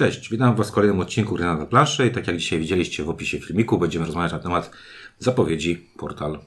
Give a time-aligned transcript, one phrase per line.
[0.00, 3.10] Cześć, witam Was w kolejnym odcinku Gry na planszy i tak jak dzisiaj widzieliście w
[3.10, 4.70] opisie filmiku, będziemy rozmawiać na temat
[5.18, 6.38] zapowiedzi portal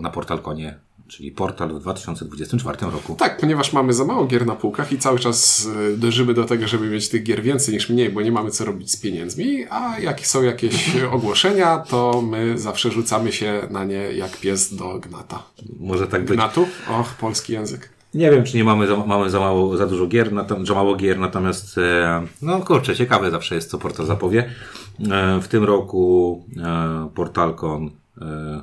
[0.00, 3.16] na Portal Konie, czyli portal w 2024 roku.
[3.18, 6.68] Tak, ponieważ mamy za mało gier na półkach i cały czas y, dążymy do tego,
[6.68, 9.98] żeby mieć tych gier więcej niż mniej, bo nie mamy co robić z pieniędzmi, a
[10.00, 15.42] jak są jakieś ogłoszenia, to my zawsze rzucamy się na nie jak pies do gnata.
[15.80, 16.36] Może tak być.
[16.36, 16.66] Gnatu?
[17.00, 17.93] Och, polski język.
[18.14, 20.30] Nie wiem, czy nie mamy za, mamy za mało, za dużo gier,
[20.64, 24.50] za mało gier, natomiast e, no kurczę, ciekawe zawsze jest, co portal zapowie.
[25.10, 27.90] E, w tym roku e, Portalcon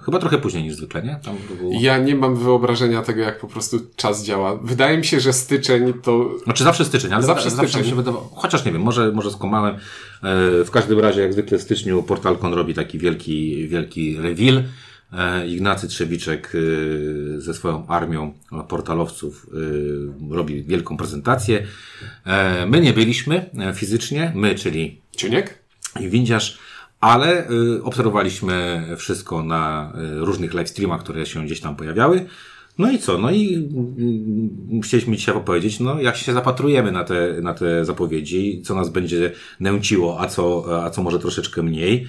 [0.05, 1.19] chyba trochę później niż zwykle, nie?
[1.57, 1.71] Było...
[1.81, 4.55] Ja nie mam wyobrażenia tego, jak po prostu czas działa.
[4.55, 6.29] Wydaje mi się, że styczeń to...
[6.43, 7.69] Znaczy zawsze styczeń, ale zawsze, styczeń.
[7.69, 9.75] zawsze się wydawało, chociaż nie wiem, może, może skomałem.
[9.75, 9.79] E,
[10.63, 14.63] w każdym razie, jak zwykle w styczniu Portalcon robi taki wielki, wielki reveal
[15.47, 18.33] Ignacy Trzewiczek e, ze swoją armią
[18.67, 19.47] portalowców
[20.29, 21.63] e, robi wielką prezentację.
[22.67, 25.59] My nie byliśmy fizycznie, my, czyli Ciuniek
[25.99, 26.59] i Windziarz,
[26.99, 27.47] ale
[27.83, 32.25] obserwowaliśmy wszystko na różnych live streamach, które się gdzieś tam pojawiały.
[32.77, 33.17] No i co?
[33.17, 38.61] No i mm, chcieliśmy dzisiaj opowiedzieć, no jak się zapatrujemy na te, na te zapowiedzi,
[38.65, 42.07] co nas będzie nęciło, a co, a co może troszeczkę mniej.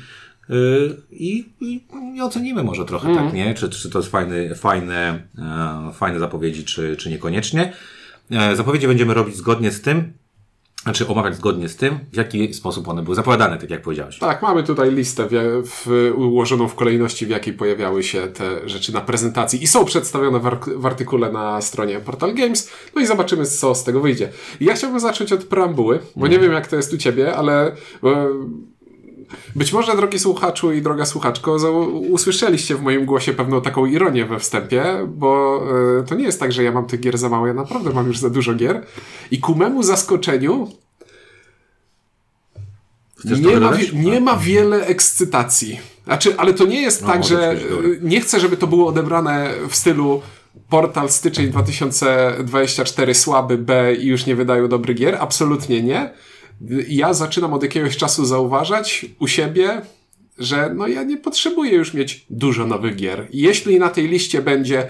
[0.50, 3.16] Y, I, i, i ocenimy może trochę, mm.
[3.16, 3.46] tak, mhm.
[3.48, 3.54] nie?
[3.54, 7.72] Czy, czy to jest fajny, fajne, e, fajne zapowiedzi, czy, czy niekoniecznie.
[8.30, 10.12] E, zapowiedzi będziemy robić zgodnie z tym,
[10.82, 14.18] znaczy omawiać zgodnie z tym, w jaki sposób one były zapowiadane, tak jak powiedziałeś.
[14.18, 18.92] Tak, mamy tutaj listę w, w, ułożoną w kolejności, w jakiej pojawiały się te rzeczy
[18.92, 22.70] na prezentacji i są przedstawione w, w artykule na stronie Portal Games.
[22.94, 24.28] No i zobaczymy, co z tego wyjdzie.
[24.60, 26.42] ja chciałbym zacząć od preambuły, bo nie mhm.
[26.42, 27.76] wiem, jak to jest u ciebie, ale
[29.56, 31.52] być może, drogi słuchaczu i droga słuchaczko,
[32.10, 35.62] usłyszeliście w moim głosie pewną taką ironię we wstępie, bo
[36.00, 38.06] y, to nie jest tak, że ja mam tych gier za mało, ja naprawdę mam
[38.06, 38.86] już za dużo gier.
[39.30, 40.68] I ku memu zaskoczeniu
[43.24, 45.80] nie ma, nie ma wiele ekscytacji.
[46.04, 47.56] Znaczy, ale to nie jest no, tak, że
[48.02, 50.22] nie chcę, żeby to było odebrane w stylu
[50.68, 55.16] portal styczeń 2024 słaby B i już nie wydają dobrych gier.
[55.20, 56.10] Absolutnie nie
[56.88, 59.82] ja zaczynam od jakiegoś czasu zauważać u siebie,
[60.38, 63.28] że no ja nie potrzebuję już mieć dużo nowych gier.
[63.32, 64.88] Jeśli na tej liście będzie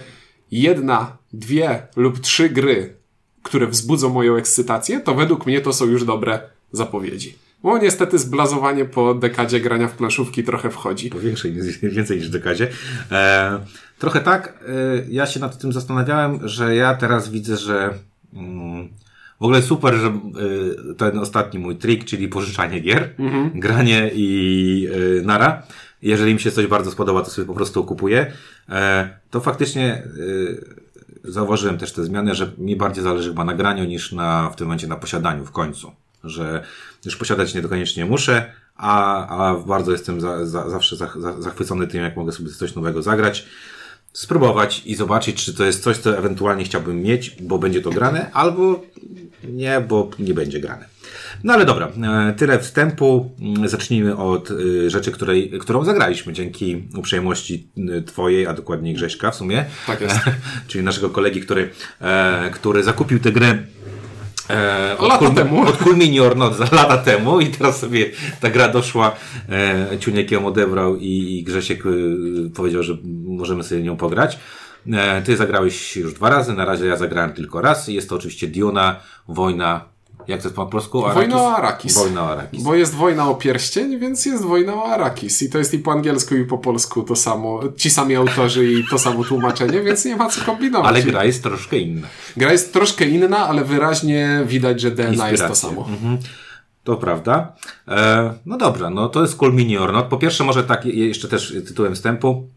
[0.51, 2.95] jedna, dwie lub trzy gry,
[3.43, 6.41] które wzbudzą moją ekscytację, to według mnie to są już dobre
[6.73, 7.35] zapowiedzi.
[7.63, 11.11] Bo niestety zblazowanie po dekadzie grania w planszówki trochę wchodzi.
[11.11, 11.53] Po większej,
[11.83, 12.69] więcej niż dekadzie.
[13.11, 13.59] E,
[13.99, 14.65] trochę tak.
[14.69, 14.73] E,
[15.09, 17.95] ja się nad tym zastanawiałem, że ja teraz widzę, że
[18.35, 18.89] mm,
[19.43, 20.21] w ogóle super, że
[20.91, 23.61] y, ten ostatni mój trik, czyli pożyczanie gier, mhm.
[23.61, 25.63] granie i y, nara.
[26.03, 28.33] Jeżeli mi się coś bardzo spodoba, to sobie po prostu kupuję.
[28.69, 30.65] E, to faktycznie y,
[31.25, 34.67] zauważyłem też te zmiany, że mi bardziej zależy chyba na graniu niż na, w tym
[34.67, 35.93] momencie na posiadaniu w końcu.
[36.25, 36.65] Że
[37.05, 41.09] już posiadać nie koniecznie muszę, a, a bardzo jestem za, za, zawsze za,
[41.39, 43.47] zachwycony tym, jak mogę sobie coś nowego zagrać
[44.13, 48.31] spróbować i zobaczyć, czy to jest coś, co ewentualnie chciałbym mieć, bo będzie to grane,
[48.33, 48.83] albo
[49.49, 50.87] nie, bo nie będzie grane.
[51.45, 53.31] No ale dobra, e, tyle wstępu.
[53.41, 59.31] Mm, zacznijmy od e, rzeczy, której, którą zagraliśmy dzięki uprzejmości e, Twojej, a dokładniej Grześka
[59.31, 59.65] w sumie.
[59.87, 60.17] Tak jest.
[60.67, 61.71] Czyli naszego kolegi, który,
[62.53, 63.59] który zakupił tę grę
[64.51, 65.63] E, lata Kul, temu.
[65.69, 68.11] Od Kulminior no, za lata temu i teraz sobie
[68.41, 69.17] ta gra doszła,
[69.49, 71.91] e, Ciuniek ją odebrał i, i Grzesiek e,
[72.55, 74.39] powiedział, że możemy sobie nią pograć.
[74.93, 77.89] E, ty zagrałeś już dwa razy, na razie ja zagrałem tylko raz.
[77.89, 78.97] Jest to oczywiście Diona,
[79.29, 79.93] Wojna
[80.29, 81.07] jak to jest po polsku?
[81.07, 81.15] Arakis?
[81.15, 81.95] Wojna o Arakis.
[81.95, 82.63] Wojna o Arakis.
[82.63, 85.43] Bo jest wojna o pierścień, więc jest wojna o Arakis.
[85.43, 87.61] I to jest i po angielsku, i po polsku to samo.
[87.77, 90.89] Ci sami autorzy i to samo tłumaczenie, więc nie ma co kombinować.
[90.89, 92.09] Ale gra jest troszkę inna.
[92.37, 95.33] Gra jest troszkę inna, ale wyraźnie widać, że DNA Inspiracje.
[95.33, 95.87] jest to samo.
[95.89, 96.19] Mhm.
[96.85, 97.53] To prawda.
[97.89, 100.07] E, no dobra, no to jest Cool Mini or Not.
[100.07, 102.49] Po pierwsze, może tak jeszcze też tytułem wstępu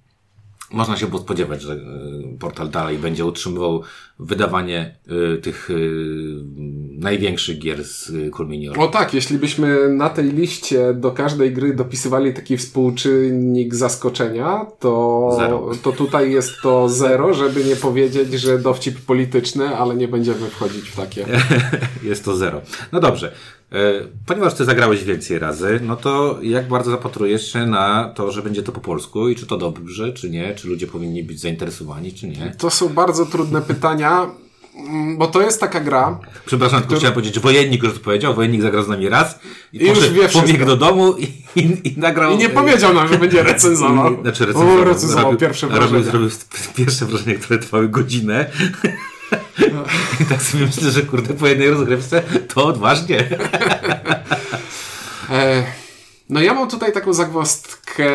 [0.72, 1.78] można się było spodziewać, że e,
[2.40, 3.84] portal dalej będzie utrzymywał
[4.20, 4.96] wydawanie
[5.36, 5.76] y, tych y,
[6.92, 8.80] największych gier z Culminior.
[8.80, 15.30] O tak, jeśli byśmy na tej liście do każdej gry dopisywali taki współczynnik zaskoczenia, to,
[15.38, 15.72] zero.
[15.84, 20.90] to tutaj jest to zero, żeby nie powiedzieć, że dowcip polityczny, ale nie będziemy wchodzić
[20.90, 21.26] w takie.
[22.04, 22.62] jest to zero.
[22.92, 23.32] No dobrze.
[23.72, 28.42] E, ponieważ ty zagrałeś więcej razy, no to jak bardzo zapatrujesz się na to, że
[28.42, 30.56] będzie to po polsku i czy to dobrze, czy nie?
[30.56, 32.56] Czy ludzie powinni być zainteresowani, czy nie?
[32.58, 34.30] To są bardzo trudne pytania,
[34.76, 36.20] mm, bo to jest taka gra.
[36.46, 36.98] Przepraszam, który...
[36.98, 39.40] chciałem powiedzieć, wojennik już to powiedział, wojennik zagrał z nami raz
[39.74, 41.24] i, I już wie pobiegł do domu i,
[41.56, 42.34] i, i, nagrał.
[42.34, 44.22] I nie powiedział nam, że będzie recenzował.
[44.22, 45.92] Znaczy recenzował, o, recenzował robił, pierwsze wrażenie.
[45.92, 46.30] Robił, zrobił
[46.86, 48.52] pierwsze wrażenie, które trwały godzinę.
[50.22, 52.24] I tak sobie myślę, że kurde po jednej rozgrywce
[52.54, 53.28] to odważnie.
[55.30, 55.64] E,
[56.30, 58.10] no ja mam tutaj taką zagwozdkę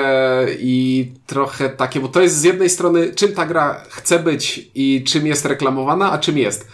[0.59, 5.05] i trochę takie, bo to jest z jednej strony czym ta gra chce być i
[5.05, 6.69] czym jest reklamowana, a czym jest.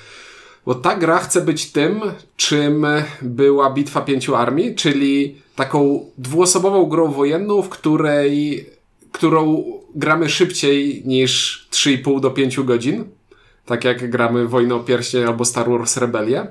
[0.67, 2.01] Bo ta gra chce być tym,
[2.37, 2.87] czym
[3.23, 8.67] była Bitwa Pięciu Armii, czyli taką dwuosobową grą wojenną, w której,
[9.13, 9.65] którą
[9.95, 13.05] gramy szybciej niż 3,5 do 5 godzin.
[13.67, 16.47] Tak jak gramy Wojnę o Pierścień albo Star Wars Rebelię.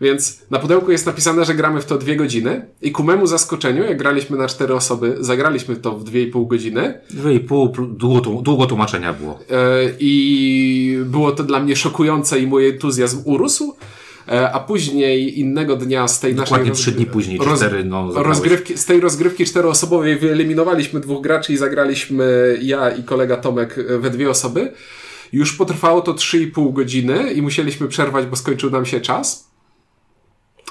[0.00, 3.84] Więc na pudełku jest napisane, że gramy w to dwie godziny i ku memu zaskoczeniu,
[3.84, 7.00] jak graliśmy na cztery osoby, zagraliśmy to w dwie i pół godziny.
[7.10, 9.38] Dwie i pół, długo, długo tłumaczenia było.
[9.50, 9.56] Yy,
[10.00, 13.76] I było to dla mnie szokujące i mój entuzjazm urósł.
[14.28, 16.82] E, a później innego dnia z tej Dokładnie naszej...
[16.82, 17.58] trzy dni później, roz...
[17.58, 23.36] cztery, no, rozgrywki, Z tej rozgrywki czteroosobowej wyeliminowaliśmy dwóch graczy i zagraliśmy ja i kolega
[23.36, 24.72] Tomek we dwie osoby.
[25.32, 29.50] Już potrwało to 3,5 godziny i musieliśmy przerwać, bo skończył nam się czas.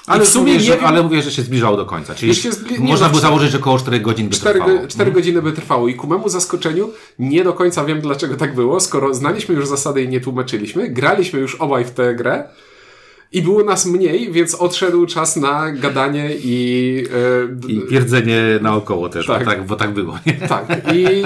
[0.06, 2.14] Ale w sumie mówię, że, ale mówię, że się zbliżało do końca.
[2.14, 2.78] Czyli zbli...
[2.78, 4.78] można by założyć, że około 4 godzin by 4, trwało.
[4.78, 5.14] 4 hmm.
[5.14, 9.14] godziny by trwało i ku memu zaskoczeniu nie do końca wiem, dlaczego tak było, skoro
[9.14, 12.48] znaliśmy już zasady i nie tłumaczyliśmy, graliśmy już obaj w tę grę,
[13.32, 16.94] i było nas mniej, więc odszedł czas na gadanie i...
[17.66, 19.44] Yy, I pierdzenie naokoło też, tak.
[19.44, 20.18] Bo, tak, bo tak było.
[20.26, 20.32] Nie?
[20.32, 20.66] Tak.
[20.94, 21.22] I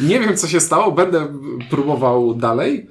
[0.00, 0.92] nie wiem, co się stało.
[0.92, 1.34] Będę
[1.70, 2.86] próbował dalej.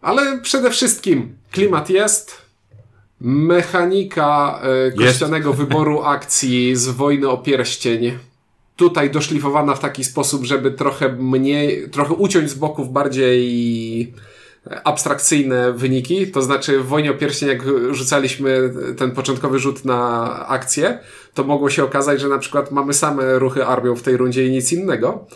[0.00, 2.44] Ale przede wszystkim klimat jest.
[3.20, 4.60] Mechanika
[4.98, 8.18] yy, kościanego wyboru akcji z Wojny o Pierścień
[8.76, 14.14] tutaj doszlifowana w taki sposób, żeby trochę mniej, trochę uciąć z boków bardziej
[14.84, 20.98] abstrakcyjne wyniki, to znaczy w Wojnie o Pierścień, jak rzucaliśmy ten początkowy rzut na akcję,
[21.34, 24.50] to mogło się okazać, że na przykład mamy same ruchy armią w tej rundzie i
[24.50, 25.26] nic innego.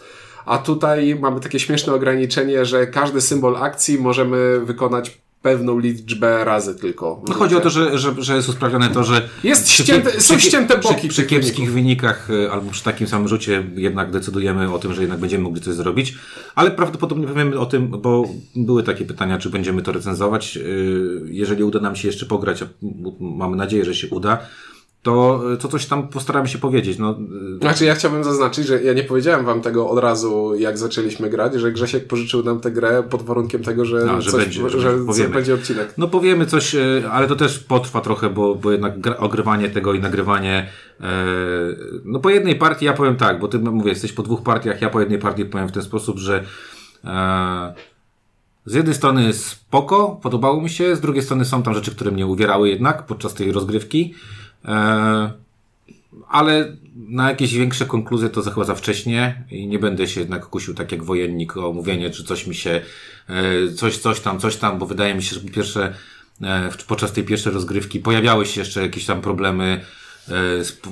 [0.47, 6.75] A tutaj mamy takie śmieszne ograniczenie, że każdy symbol akcji możemy wykonać pewną liczbę razy
[6.75, 7.23] tylko.
[7.29, 10.39] No chodzi o to, że, że, że jest usprawnione to, że jest ścięte, przy, są
[10.39, 10.95] ścięte boki.
[10.95, 15.01] Przy, przy kiepskich wynikach e, albo przy takim samym rzucie jednak decydujemy o tym, że
[15.01, 16.15] jednak będziemy mogli coś zrobić,
[16.55, 20.57] ale prawdopodobnie powiemy o tym, bo były takie pytania, czy będziemy to recenzować.
[20.57, 20.61] E,
[21.25, 22.65] jeżeli uda nam się jeszcze pograć,
[23.21, 24.39] mamy nadzieję, że się uda,
[25.03, 26.99] to, to coś tam postaramy się powiedzieć.
[26.99, 27.19] No.
[27.61, 31.55] Znaczy ja chciałbym zaznaczyć, że ja nie powiedziałem wam tego od razu, jak zaczęliśmy grać,
[31.55, 35.13] że Grzesiek pożyczył nam tę grę pod warunkiem tego, że, no, że, coś, będzie, że,
[35.15, 35.95] że będzie odcinek.
[35.99, 40.01] No powiemy coś, e, ale to też potrwa trochę, bo, bo jednak ogrywanie tego i
[40.01, 40.69] nagrywanie
[41.01, 41.05] e,
[42.05, 44.91] no po jednej partii ja powiem tak, bo ty mówię, jesteś po dwóch partiach, ja
[44.91, 46.45] po jednej partii powiem w ten sposób, że
[47.05, 47.75] e,
[48.67, 52.27] z jednej strony spoko, podobało mi się, z drugiej strony są tam rzeczy, które mnie
[52.27, 54.15] uwierały jednak podczas tej rozgrywki.
[54.65, 55.33] E,
[56.29, 56.77] ale
[57.09, 60.75] na jakieś większe konkluzje to za chyba za wcześnie i nie będę się jednak kusił
[60.75, 62.81] tak jak wojennik o mówienie, czy coś mi się,
[63.29, 65.95] e, coś, coś tam, coś tam, bo wydaje mi się, że po pierwsze
[66.43, 69.81] e, podczas tej pierwszej rozgrywki pojawiały się jeszcze jakieś tam problemy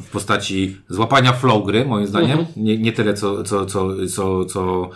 [0.02, 2.38] w postaci złapania flow gry, moim zdaniem.
[2.38, 2.46] Mhm.
[2.56, 4.90] Nie, nie tyle co, co, co, co, co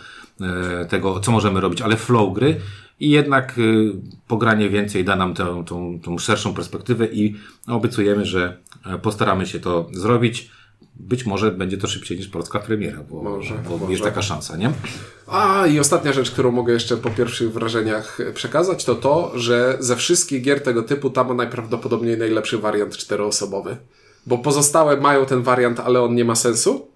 [0.89, 2.61] tego, co możemy robić, ale flow gry
[3.01, 3.91] i jednak y,
[4.27, 7.35] pogranie więcej da nam tę, tą, tą szerszą perspektywę i
[7.67, 10.51] obiecujemy, że e, postaramy się to zrobić.
[10.95, 13.91] Być może będzie to szybciej niż polska premiera, bo, może, bo może.
[13.91, 14.71] jest taka szansa, nie?
[15.27, 19.95] A i ostatnia rzecz, którą mogę jeszcze po pierwszych wrażeniach przekazać, to to, że ze
[19.95, 23.77] wszystkich gier tego typu tam ma najprawdopodobniej najlepszy wariant czteroosobowy.
[24.25, 26.90] Bo pozostałe mają ten wariant, ale on nie ma sensu.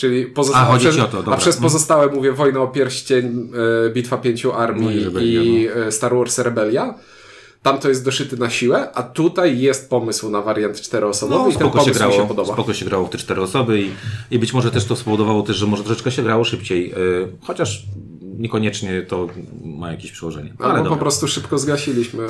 [0.00, 1.62] Czyli pozostałe, a, przez, to, a przez mhm.
[1.62, 3.50] pozostałe mówię Wojna o Pierścień,
[3.86, 5.86] e, Bitwa Pięciu Armii no i, i no.
[5.86, 6.94] E, Star Wars Rebelia.
[7.62, 11.58] Tam to jest doszyty na siłę, a tutaj jest pomysł na wariant czteroosobowy no, i
[11.58, 12.52] ten pomysł się grało, mi się podoba.
[12.52, 13.90] Spoko się grało w te cztery osoby i,
[14.30, 17.86] i być może też to spowodowało też, że może troszeczkę się grało szybciej, yy, chociaż
[18.22, 19.28] niekoniecznie to
[19.64, 20.54] ma jakieś przełożenie.
[20.58, 22.26] Ale Albo po prostu szybko zgasiliśmy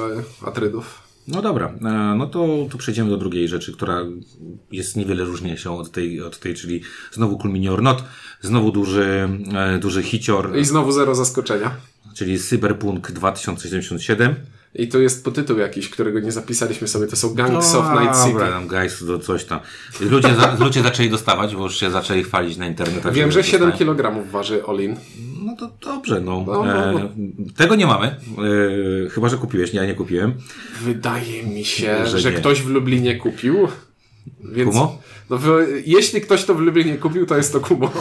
[0.47, 1.10] Atrydów.
[1.31, 4.05] No dobra, e, no to tu przejdziemy do drugiej rzeczy, która
[4.73, 6.81] jest niewiele różniejszą od tej, od tej czyli
[7.13, 8.05] znowu Culminior Not,
[8.41, 10.59] znowu duży, e, duży hicior.
[10.59, 11.71] I znowu zero zaskoczenia.
[12.15, 14.35] Czyli Cyberpunk 2077.
[14.75, 18.17] I to jest potytuł jakiś, którego nie zapisaliśmy sobie, to są Gangs no, of Night
[18.19, 18.33] City.
[18.33, 19.61] Dobra, tam Gangs do coś tam.
[20.01, 23.13] Ludzie, za, ludzie zaczęli dostawać, bo już się zaczęli chwalić na internetach.
[23.13, 24.97] Wiem, że 7 kg waży Olin.
[25.51, 26.45] No to dobrze, no.
[26.47, 27.01] no, no, no.
[27.01, 27.11] E,
[27.57, 28.07] tego nie mamy.
[28.07, 30.35] E, chyba, że kupiłeś, nie, ja nie kupiłem.
[30.83, 33.69] Wydaje mi się, że, że ktoś w Lublinie kupił.
[34.45, 34.99] Więc, Kumo?
[35.31, 35.39] No,
[35.87, 37.93] jeśli ktoś to w Lublinie kupił, to jest to Kumo.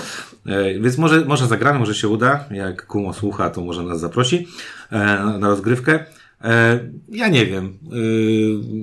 [0.46, 2.46] E, więc może, może zagramy, może się uda.
[2.51, 4.48] Jak Kumo słucha, to może nas zaprosi
[4.91, 4.98] e,
[5.39, 6.06] na rozgrywkę.
[6.44, 6.79] E,
[7.10, 7.96] ja nie wiem, e,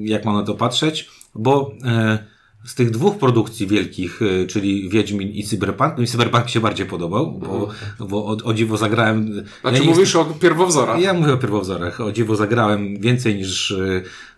[0.05, 2.19] jak mam na to patrzeć, bo e,
[2.67, 7.33] z tych dwóch produkcji wielkich, czyli Wiedźmin i Cyberpunk, no i Cyberpunk się bardziej podobał,
[7.33, 7.69] bo,
[7.99, 9.45] bo o, o dziwo zagrałem...
[9.61, 11.01] Znaczy ja mówisz o pierwowzorach?
[11.01, 12.01] Ja mówię o pierwowzorach.
[12.01, 13.75] O dziwo zagrałem więcej niż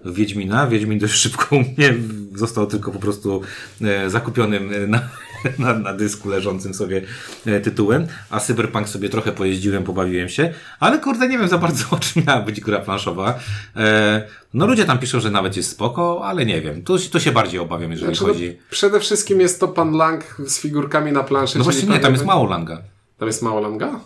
[0.05, 0.67] w Wiedźmina.
[0.67, 1.95] Wiedźmin dość szybko u mnie
[2.35, 3.41] został tylko po prostu
[3.83, 5.09] e, zakupionym na,
[5.59, 7.03] na, na dysku leżącym sobie
[7.47, 11.85] e, tytułem, a Cyberpunk sobie trochę pojeździłem, pobawiłem się, ale kurde nie wiem za bardzo
[11.97, 13.39] o czym miała być gra planszowa.
[13.77, 16.83] E, no ludzie tam piszą, że nawet jest spoko, ale nie wiem.
[16.83, 18.49] Tu, tu się bardziej obawiam, jeżeli znaczy, no, chodzi.
[18.49, 21.59] No, przede wszystkim jest to pan Lang z figurkami na planszy.
[21.59, 22.83] No właśnie nie, tam jest mało Langa.
[23.19, 24.01] Tam jest mało Langa?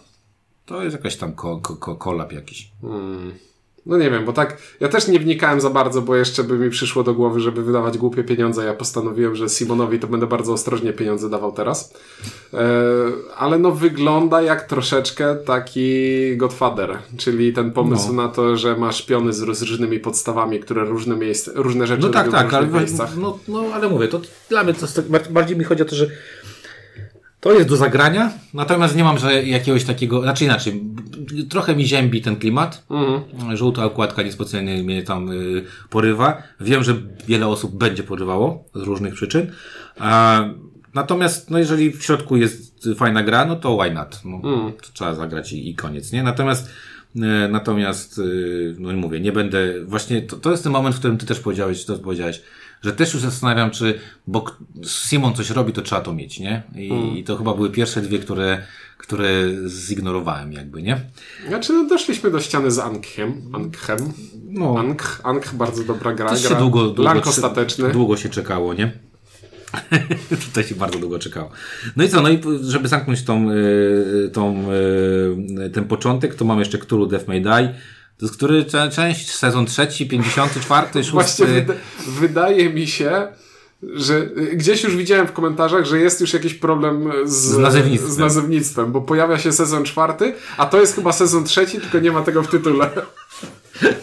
[0.67, 2.71] To jest jakaś tam ko, ko, kolab jakiś.
[2.81, 3.33] Hmm.
[3.87, 6.71] No nie wiem, bo tak, ja też nie wnikałem za bardzo, bo jeszcze by mi
[6.71, 8.65] przyszło do głowy, żeby wydawać głupie pieniądze.
[8.65, 11.95] Ja postanowiłem, że Simonowi to będę bardzo ostrożnie pieniądze dawał teraz.
[12.55, 12.59] E,
[13.37, 18.23] ale no wygląda jak troszeczkę taki Godfather, czyli ten pomysł no.
[18.23, 22.09] na to, że masz piony z, z różnymi podstawami, które różne miejsca, różne rzeczy no
[22.09, 23.17] tak, tak, ale, miejscach.
[23.17, 24.87] No, no ale mówię, to dla mnie to
[25.31, 26.07] bardziej mi chodzi o to, że
[27.43, 30.83] to jest do zagrania, natomiast nie mam że jakiegoś takiego, znaczy inaczej,
[31.49, 32.85] trochę mi ziębi ten klimat.
[32.91, 33.57] Mhm.
[33.57, 36.43] Żółta okładka niespecjalnie mnie tam y, porywa.
[36.61, 36.95] Wiem, że
[37.27, 39.53] wiele osób będzie porywało z różnych przyczyn.
[39.99, 40.45] A,
[40.95, 44.21] natomiast, no jeżeli w środku jest fajna gra, no to why not?
[44.25, 44.41] No,
[44.83, 46.23] to trzeba zagrać i, i koniec, nie?
[46.23, 46.71] Natomiast
[47.17, 47.21] y,
[47.51, 51.27] Natomiast, y, no mówię, nie będę, właśnie to, to jest ten moment, w którym ty
[51.27, 52.43] też powiedziałeś, to powiedziałeś,
[52.83, 54.45] że też już zastanawiam, czy, bo
[54.85, 56.63] Simon coś robi, to trzeba to mieć, nie?
[56.77, 57.17] I, hmm.
[57.17, 58.63] i to chyba były pierwsze dwie, które,
[58.99, 59.29] które
[59.67, 61.01] zignorowałem jakby, nie?
[61.49, 63.43] Znaczy, no, doszliśmy do ściany z Ankhem.
[63.53, 64.13] Ankhem.
[64.45, 64.79] No.
[64.79, 66.31] Ankh, Ankh, bardzo dobra gra.
[66.31, 67.91] Też się długo, długo, ostateczny.
[67.91, 68.93] długo się czekało, nie?
[70.47, 71.51] Tutaj się bardzo długo czekało.
[71.97, 74.73] No i co, no i żeby zamknąć tą, y, tą,
[75.67, 77.75] y, ten początek, to mam jeszcze Cthulhu Death May Die
[78.19, 79.35] to jest który część?
[79.35, 81.11] Sezon trzeci, 54, szósty?
[81.13, 81.75] Właśnie wyda
[82.07, 83.29] wydaje mi się,
[83.83, 88.13] że gdzieś już widziałem w komentarzach, że jest już jakiś problem z, z, nazewnictwem.
[88.13, 92.13] z nazewnictwem, bo pojawia się sezon czwarty, a to jest chyba sezon trzeci, tylko nie
[92.13, 92.91] ma tego w tytule.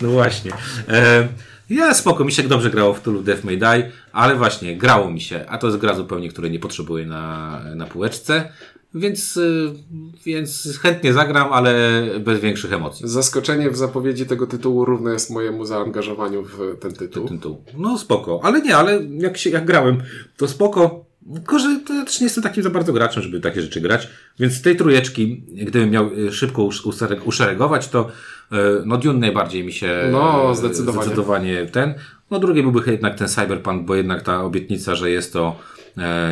[0.01, 0.51] No właśnie.
[0.87, 1.27] E,
[1.69, 5.21] ja spoko, mi się dobrze grało w tylu Death May Die, ale właśnie, grało mi
[5.21, 8.51] się, a to jest gra zupełnie, której nie potrzebuję na, na półeczce.
[8.93, 9.73] Więc, y,
[10.25, 13.07] więc chętnie zagram, ale bez większych emocji.
[13.07, 17.27] Zaskoczenie w zapowiedzi tego tytułu równe jest mojemu zaangażowaniu w ten tytuł.
[17.27, 17.63] Ten tytuł.
[17.77, 20.01] No spoko, ale nie, ale jak, się, jak grałem,
[20.37, 21.09] to spoko.
[21.33, 24.09] Tylko, że ja też nie jestem takim za bardzo graczem, żeby takie rzeczy grać.
[24.39, 26.69] Więc z tej trójeczki, gdybym miał y, szybko
[27.25, 28.07] uszeregować, to
[28.51, 28.55] y,
[28.85, 31.03] no Dune najbardziej mi się no, zdecydowanie.
[31.05, 31.93] zdecydowanie ten.
[32.31, 35.55] No drugi byłby jednak ten Cyberpunk, bo jednak ta obietnica, że jest to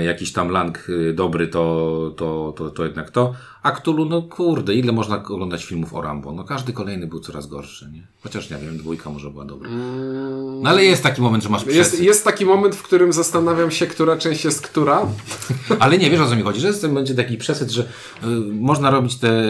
[0.06, 3.34] jakiś tam lang y, dobry, to, to, to, to jednak to.
[3.64, 6.32] A Cthulhu, no kurde, ile można oglądać filmów o Rambo?
[6.32, 8.08] No każdy kolejny był coraz gorszy, nie?
[8.24, 9.70] Chociaż nie wiem, dwójka może była dobra.
[9.70, 10.62] Mm.
[10.62, 13.88] No ale jest taki moment, że masz Jest, jest taki moment, w którym zastanawiam się,
[13.88, 15.02] która część jest która.
[15.80, 18.92] ale nie, wiesz o co mi chodzi, że jest będzie taki przesyt, że y, można
[18.92, 19.44] robić te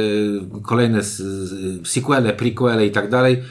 [0.63, 1.01] kolejne
[1.83, 3.43] sequele, prequele i tak dalej,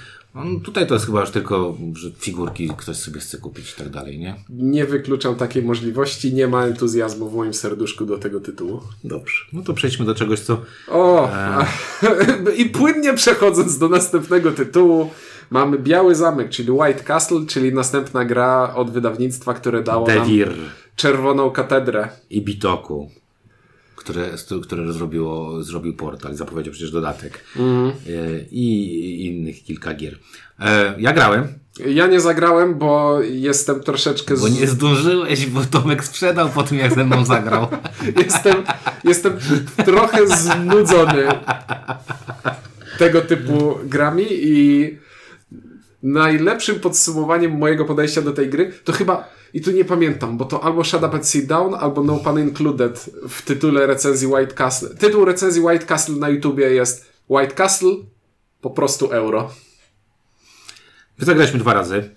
[0.44, 3.88] no, tutaj to jest chyba już tylko, że figurki ktoś sobie chce kupić i tak
[3.88, 4.34] dalej, nie?
[4.48, 8.80] Nie wykluczam takiej możliwości, nie ma entuzjazmu w moim serduszku do tego tytułu.
[9.04, 9.44] Dobrze.
[9.52, 10.62] No to przejdźmy do czegoś, co...
[10.88, 11.28] O!
[11.28, 11.66] E...
[12.62, 15.10] I płynnie przechodząc do następnego tytułu,
[15.50, 20.48] mamy Biały Zamek, czyli White Castle, czyli następna gra od wydawnictwa, które dało Devir.
[20.48, 20.56] nam
[20.96, 22.08] Czerwoną Katedrę.
[22.30, 23.10] I Bitoku
[23.96, 24.30] które,
[24.62, 27.92] które zrobiło, zrobił portal, zapowiedział przecież dodatek mm.
[28.50, 30.18] i innych kilka gier.
[30.60, 31.48] E, ja grałem.
[31.86, 34.36] Ja nie zagrałem, bo jestem troszeczkę...
[34.36, 34.40] Z...
[34.40, 37.68] Bo nie zdążyłeś, bo Tomek sprzedał po tym, jak ze mną zagrał.
[38.24, 38.56] jestem,
[39.04, 39.32] jestem
[39.84, 41.28] trochę znudzony
[42.98, 44.98] tego typu grami i
[46.02, 50.64] najlepszym podsumowaniem mojego podejścia do tej gry to chyba i tu nie pamiętam, bo to
[50.64, 54.88] albo Shut Up and Sit Down, albo No Pun Included w tytule recenzji White Castle.
[54.88, 57.90] Tytuł recenzji White Castle na YouTubie jest White Castle,
[58.60, 59.50] po prostu euro.
[61.18, 62.10] My zagraliśmy dwa razy.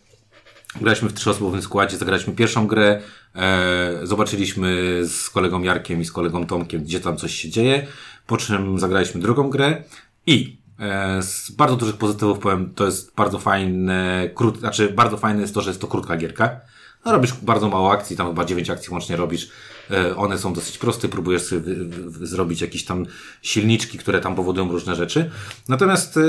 [0.81, 3.01] Graliśmy w trzyosobowym składzie, zagraliśmy pierwszą grę,
[3.35, 7.87] e, zobaczyliśmy z kolegą Jarkiem i z kolegą Tomkiem, gdzie tam coś się dzieje,
[8.27, 9.83] po czym zagraliśmy drugą grę
[10.25, 15.41] i e, z bardzo dużych pozytywów powiem, to jest bardzo fajne, krót, znaczy bardzo fajne
[15.41, 16.61] jest to, że jest to krótka gierka.
[17.05, 19.49] No, robisz bardzo mało akcji, tam chyba 9 akcji łącznie robisz.
[19.91, 21.75] E, one są dosyć proste, próbujesz sobie wy,
[22.09, 23.05] wy, zrobić jakieś tam
[23.41, 25.29] silniczki, które tam powodują różne rzeczy.
[25.69, 26.23] Natomiast yy,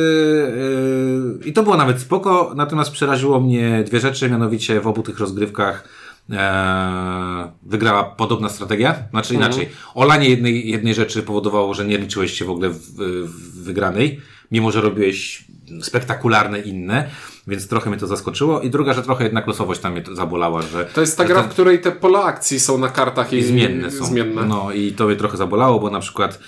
[1.42, 5.18] yy, i to było nawet spoko, natomiast przeraziło mnie dwie rzeczy, mianowicie w obu tych
[5.18, 5.88] rozgrywkach
[6.30, 8.94] e, wygrała podobna strategia.
[9.10, 9.52] Znaczy mhm.
[9.52, 12.78] inaczej, olanie jednej, jednej rzeczy powodowało, że nie liczyłeś się w ogóle w,
[13.24, 15.44] w wygranej, mimo że robiłeś
[15.82, 17.10] spektakularne inne,
[17.50, 18.60] więc trochę mnie to zaskoczyło.
[18.60, 20.84] I druga, że trochę jednak losowość tam mnie zabolała, że...
[20.84, 21.50] To jest ta gra, ten...
[21.50, 24.04] w której te pola akcji są na kartach i, I zmienne są.
[24.04, 24.44] Zmienne.
[24.44, 26.38] No i to mnie trochę zabolało, bo na przykład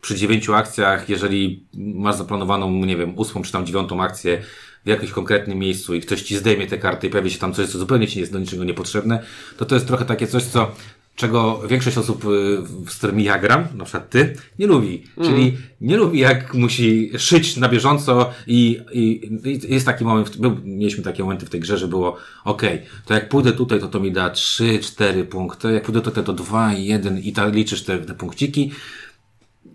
[0.00, 4.42] przy dziewięciu akcjach, jeżeli masz zaplanowaną, nie wiem, ósmą czy tam dziewiątą akcję,
[4.84, 7.68] w jakimś konkretnym miejscu i ktoś ci zdejmie te karty i pojawi się tam coś,
[7.68, 9.22] co zupełnie ci jest do niczego niepotrzebne,
[9.56, 10.74] to to jest trochę takie coś, co
[11.16, 15.04] czego większość osób, y, z którymi ja gram, na przykład ty, nie lubi.
[15.16, 15.30] Mm.
[15.30, 20.56] Czyli nie lubi, jak musi szyć na bieżąco i, i, i jest taki moment, był,
[20.64, 22.62] mieliśmy takie momenty w tej grze, że było ok,
[23.06, 26.32] to jak pójdę tutaj, to to mi da 3, 4 punkty, jak pójdę tutaj, to
[26.32, 28.72] 2, 1 i tak liczysz te, te punkciki.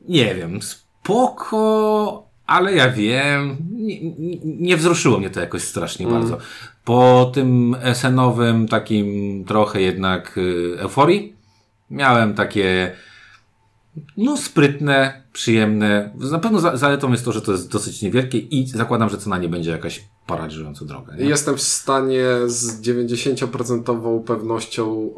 [0.07, 4.11] Nie wiem, spoko, ale ja wiem, nie,
[4.43, 6.19] nie wzruszyło mnie to jakoś strasznie mm.
[6.19, 6.37] bardzo.
[6.85, 11.35] Po tym SN-owym takim trochę jednak y, euforii
[11.89, 12.95] miałem takie
[14.17, 16.13] no sprytne, przyjemne.
[16.31, 19.49] Na pewno zaletą jest to, że to jest dosyć niewielkie i zakładam, że cena nie
[19.49, 21.15] będzie jakaś paraliżująco droga.
[21.15, 21.25] Nie?
[21.25, 25.13] Jestem w stanie z 90% pewnością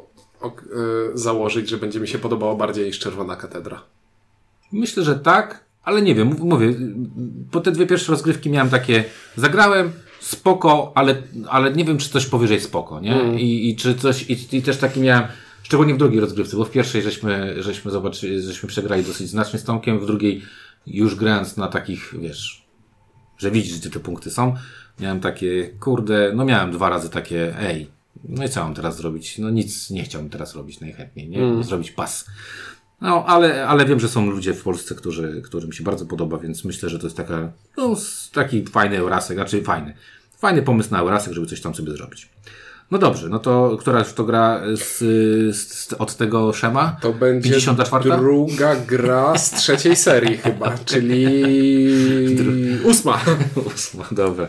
[0.46, 3.82] y, założyć, że będzie mi się podobało bardziej niż Czerwona Katedra.
[4.72, 6.74] Myślę, że tak, ale nie wiem, mówię,
[7.52, 9.04] po te dwie pierwsze rozgrywki miałem takie,
[9.36, 11.16] zagrałem, spoko, ale,
[11.48, 13.22] ale nie wiem, czy coś powyżej spoko, nie?
[13.22, 13.40] Mm.
[13.40, 15.28] I, I czy coś, i, i też taki miałem,
[15.64, 19.64] szczególnie w drugiej rozgrywce, bo w pierwszej żeśmy, żeśmy zobaczyli, żeśmy przegrali dosyć znacznie z
[19.64, 20.42] Tomkiem, w drugiej
[20.88, 22.66] już grając na takich, wiesz,
[23.38, 24.56] że widzisz, gdzie te punkty są,
[25.00, 27.88] miałem takie, kurde, no miałem dwa razy takie, ej,
[28.24, 29.38] no i co mam teraz zrobić?
[29.38, 31.44] No nic nie chciałbym teraz robić najchętniej, nie?
[31.44, 31.64] Mm.
[31.64, 32.26] Zrobić pas.
[33.02, 36.66] No, ale, ale wiem, że są ludzie w Polsce, którzy, którym się bardzo podoba, więc
[36.66, 37.96] myślę, że to jest taka, no,
[38.34, 39.94] taki fajny Eurasek, znaczy fajny.
[40.38, 42.30] Fajny pomysł na Eurasek, żeby coś tam sobie zrobić.
[42.92, 44.98] No dobrze, no to która już to gra z,
[45.58, 46.98] z, od tego Szema?
[47.02, 48.10] To będzie 54?
[48.10, 51.38] druga gra z trzeciej serii chyba, czyli
[52.84, 53.22] ósma.
[53.76, 54.48] ósma, dobra.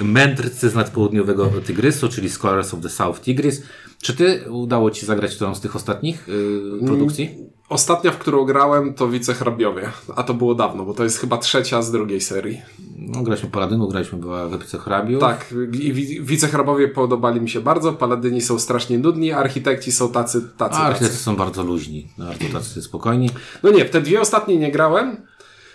[0.00, 3.62] Mędrcy z nadpołudniowego Tygrysu, czyli Scholars of the South Tigris.
[4.02, 7.38] Czy ty udało ci zagrać którą z tych ostatnich yy, produkcji?
[7.68, 11.82] Ostatnia, w którą grałem, to Wicehrabiowie, a to było dawno, bo to jest chyba trzecia
[11.82, 12.62] z drugiej serii.
[12.96, 15.20] No, graliśmy Paladynu, graliśmy była w Wicehrabiów.
[15.20, 20.76] Tak, i Wicehrabowie podobali mi się bardzo, Paladyni są strasznie nudni, architekci są tacy, tacy.
[20.76, 23.30] A, architekci są bardzo luźni, bardzo tacy spokojni.
[23.62, 25.16] No nie, w te dwie ostatnie nie grałem.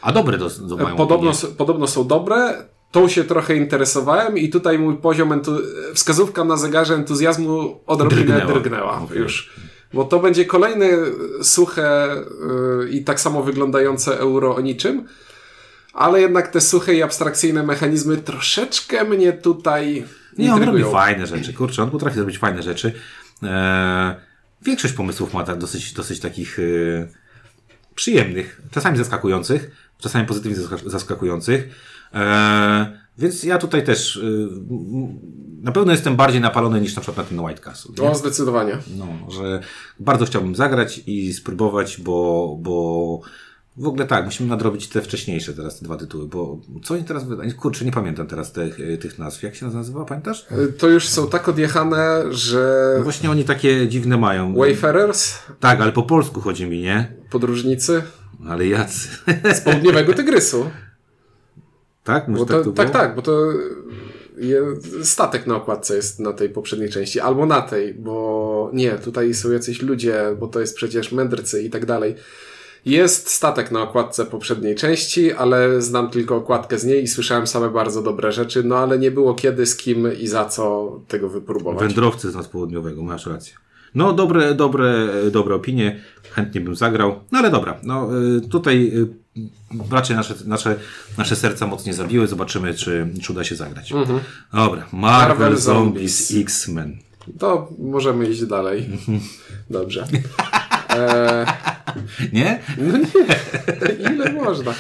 [0.02, 2.66] A dobre do, do mają podobno, podobno są dobre.
[2.92, 5.62] Tą się trochę interesowałem i tutaj mój poziom, entu-
[5.94, 9.18] wskazówka na zegarze entuzjazmu odrobinę drgnęła, drgnęła okay.
[9.18, 9.54] już.
[9.94, 10.88] Bo to będzie kolejne
[11.42, 12.16] suche
[12.80, 15.08] yy, i tak samo wyglądające euro o niczym,
[15.94, 20.06] ale jednak te suche i abstrakcyjne mechanizmy troszeczkę mnie tutaj
[20.38, 21.54] Nie, on robi fajne rzeczy.
[21.54, 22.94] Kurczę, on potrafi zrobić fajne rzeczy.
[23.44, 24.16] Eee,
[24.62, 26.64] większość pomysłów ma tak dosyć, dosyć takich e,
[27.96, 31.70] przyjemnych, czasami zaskakujących, czasami pozytywnie zaskakujących.
[32.14, 32.86] Eee,
[33.18, 34.48] więc ja tutaj też y,
[35.62, 37.92] na pewno jestem bardziej napalony niż na przykład na ten White Castle.
[38.00, 38.10] Nie?
[38.10, 38.78] No, zdecydowanie.
[38.98, 39.60] No, że
[40.00, 43.20] bardzo chciałbym zagrać i spróbować, bo, bo
[43.78, 47.24] w ogóle tak, musimy nadrobić te wcześniejsze teraz te dwa tytuły, bo co oni teraz
[47.24, 47.52] wydają?
[47.54, 49.44] Kurczę, nie pamiętam teraz tych, tych nazw.
[49.44, 50.48] Jak się nazywa, pamiętasz?
[50.52, 52.94] Y, to już są tak odjechane, że...
[52.98, 54.56] No właśnie oni takie dziwne mają.
[54.56, 55.40] Wayfarers?
[55.60, 57.14] Tak, ale po polsku chodzi mi, nie?
[57.30, 58.02] Podróżnicy?
[58.48, 59.10] Ale jacy?
[59.54, 60.66] Z południowego Tygrysu.
[62.04, 62.32] Tak?
[62.32, 63.54] Bo to, tak, tak, tak, bo to
[65.04, 69.52] statek na okładce jest na tej poprzedniej części, albo na tej, bo nie, tutaj są
[69.52, 72.16] jacyś ludzie, bo to jest przecież mędrcy i tak dalej.
[72.86, 77.70] Jest statek na okładce poprzedniej części, ale znam tylko okładkę z niej i słyszałem same
[77.70, 81.80] bardzo dobre rzeczy, no ale nie było kiedy, z kim i za co tego wypróbować.
[81.80, 83.54] Wędrowcy z nas południowego, masz rację.
[83.96, 86.00] No, dobre, dobre, dobre opinie,
[86.32, 89.08] chętnie bym zagrał, no ale dobra, no y, tutaj y,
[89.92, 90.76] raczej nasze, nasze,
[91.18, 93.92] nasze serca mocnie zabiły, zobaczymy, czy, czy uda się zagrać.
[93.92, 94.20] Mhm.
[94.54, 96.42] Dobra, Marvel, Marvel Zombies, Zombies.
[96.46, 96.98] X-Men.
[97.40, 98.86] To możemy iść dalej.
[98.92, 99.20] Mhm.
[99.70, 100.08] Dobrze.
[100.92, 101.71] E...
[102.34, 102.60] Nie?
[102.78, 104.14] No nie.
[104.14, 104.74] Ile można?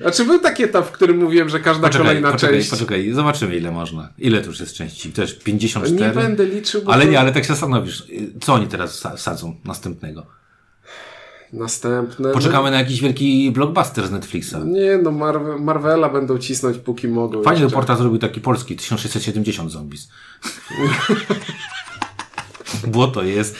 [0.00, 2.70] Znaczy był taki etap, w którym mówiłem, że każda poczekaj, kolejna poczekaj, część...
[2.70, 4.08] Poczekaj, zobaczymy ile można.
[4.18, 5.12] Ile tu już jest części?
[5.12, 6.06] Też 54?
[6.06, 7.10] Nie będę liczył, Ale to...
[7.10, 8.06] nie, ale tak się zastanowisz.
[8.40, 10.26] Co oni teraz sadzą następnego?
[11.52, 12.32] Następne.
[12.32, 14.54] Poczekamy na jakiś wielki blockbuster z Netflixa.
[14.64, 17.42] Nie, no Marve Marvela będą cisnąć póki mogą.
[17.42, 20.08] Fajnie reportaż zrobił taki polski, 1670 zombies.
[22.86, 23.56] Błoto jest.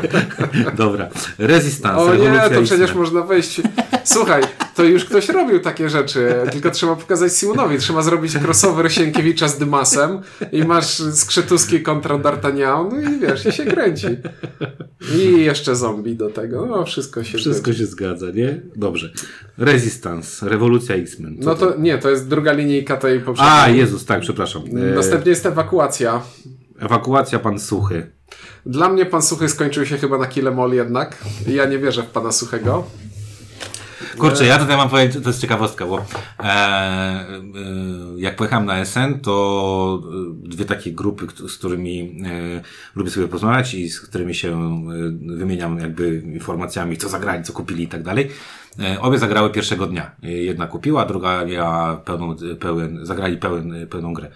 [0.76, 1.08] Dobra.
[1.38, 2.02] Resistance.
[2.02, 3.60] O nie, to przecież można wejść.
[4.04, 4.42] Słuchaj,
[4.74, 7.78] to już ktoś robił takie rzeczy, tylko trzeba pokazać Simonowi.
[7.78, 10.20] Trzeba zrobić crossover Sienkiewicza z Dymasem
[10.52, 14.06] i masz Skrzetuski kontra D'Artagnan, no i wiesz, i się kręci.
[15.14, 16.66] I jeszcze zombie do tego.
[16.66, 17.78] No, wszystko się Wszystko zgadza.
[17.78, 18.60] się zgadza, nie?
[18.76, 19.12] Dobrze.
[19.58, 21.36] Resistance, rewolucja X-Men.
[21.38, 23.54] No to, to, nie, to jest druga linijka tej poprzedniej.
[23.56, 24.62] A, Jezus, tak, przepraszam.
[24.94, 26.22] Następnie jest ewakuacja.
[26.78, 28.15] Ewakuacja pan Suchy.
[28.66, 31.24] Dla mnie pan Suchy skończył się chyba na Kilemol jednak.
[31.46, 32.84] Ja nie wierzę w pana Suchego.
[34.18, 37.36] Kurczę, ja tutaj mam powiedzieć, to jest ciekawostka, bo e, e,
[38.16, 40.02] jak pojechałem na SN, to
[40.42, 42.62] dwie takie grupy, z którymi e,
[42.94, 47.84] lubię sobie porozmawiać i z którymi się e, wymieniam jakby informacjami, co zagrali, co kupili
[47.84, 48.30] i tak dalej.
[48.78, 50.10] E, obie zagrały pierwszego dnia.
[50.22, 54.30] Jedna kupiła, druga miała pełną, pełen, zagrali pełen, pełną grę.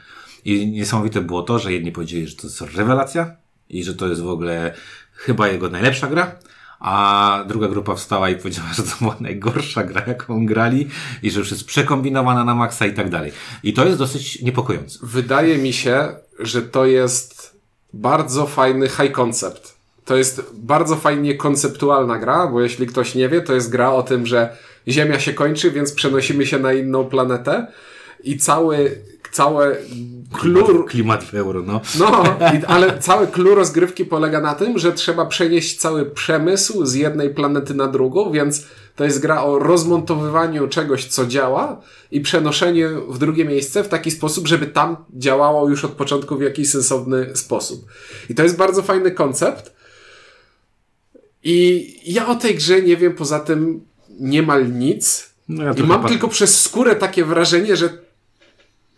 [0.44, 3.36] I niesamowite było to, że jedni powiedzieli, że to jest rewelacja
[3.70, 4.74] i że to jest w ogóle
[5.14, 6.32] chyba jego najlepsza gra,
[6.80, 10.88] a druga grupa wstała i powiedziała, że to była najgorsza gra, jaką grali
[11.22, 13.32] i że już jest przekombinowana na maksa i tak dalej.
[13.62, 14.98] I to jest dosyć niepokojące.
[15.02, 17.56] Wydaje mi się, że to jest
[17.92, 19.80] bardzo fajny high concept.
[20.04, 24.02] To jest bardzo fajnie konceptualna gra, bo jeśli ktoś nie wie, to jest gra o
[24.02, 24.56] tym, że
[24.88, 27.66] Ziemia się kończy, więc przenosimy się na inną planetę
[28.24, 29.76] i cały całe
[30.32, 30.86] klur...
[30.86, 31.80] Klimat w euro, no.
[31.98, 32.24] No,
[32.66, 37.74] ale całe klur rozgrywki polega na tym, że trzeba przenieść cały przemysł z jednej planety
[37.74, 38.66] na drugą, więc
[38.96, 44.10] to jest gra o rozmontowywaniu czegoś, co działa i przenoszenie w drugie miejsce w taki
[44.10, 47.86] sposób, żeby tam działało już od początku w jakiś sensowny sposób.
[48.30, 49.74] I to jest bardzo fajny koncept.
[51.44, 53.84] I ja o tej grze nie wiem poza tym
[54.20, 55.30] niemal nic.
[55.48, 57.88] No ja I mam tylko przez skórę takie wrażenie, że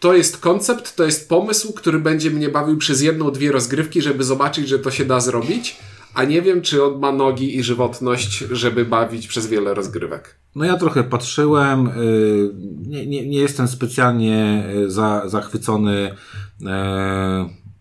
[0.02, 4.24] to jest koncept, to jest pomysł, który będzie mnie bawił przez jedną, dwie rozgrywki, żeby
[4.24, 5.76] zobaczyć, że to się da zrobić,
[6.14, 10.36] a nie wiem, czy on ma nogi i żywotność, żeby bawić przez wiele rozgrywek.
[10.54, 12.50] No ja trochę patrzyłem, y,
[12.86, 16.14] nie, nie, nie jestem specjalnie y, za, zachwycony
[16.60, 16.64] y,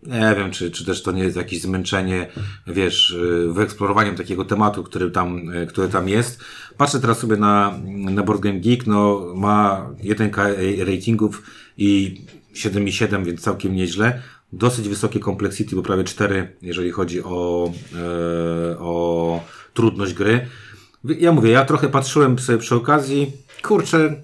[0.07, 2.27] nie wiem, czy, czy też to nie jest jakieś zmęczenie,
[2.67, 3.17] wiesz,
[3.49, 6.43] wyeksplorowaniem takiego tematu, który tam, który tam jest.
[6.77, 10.55] Patrzę teraz sobie na, na Board Game Geek, no ma 1K
[10.85, 11.43] ratingów
[11.81, 12.21] i
[12.53, 14.21] 7,7, więc całkiem nieźle.
[14.53, 20.47] Dosyć wysokie complexity, bo prawie 4, jeżeli chodzi o, e, o trudność gry.
[21.03, 23.31] Ja mówię, ja trochę patrzyłem sobie przy okazji,
[23.63, 24.15] kurczę,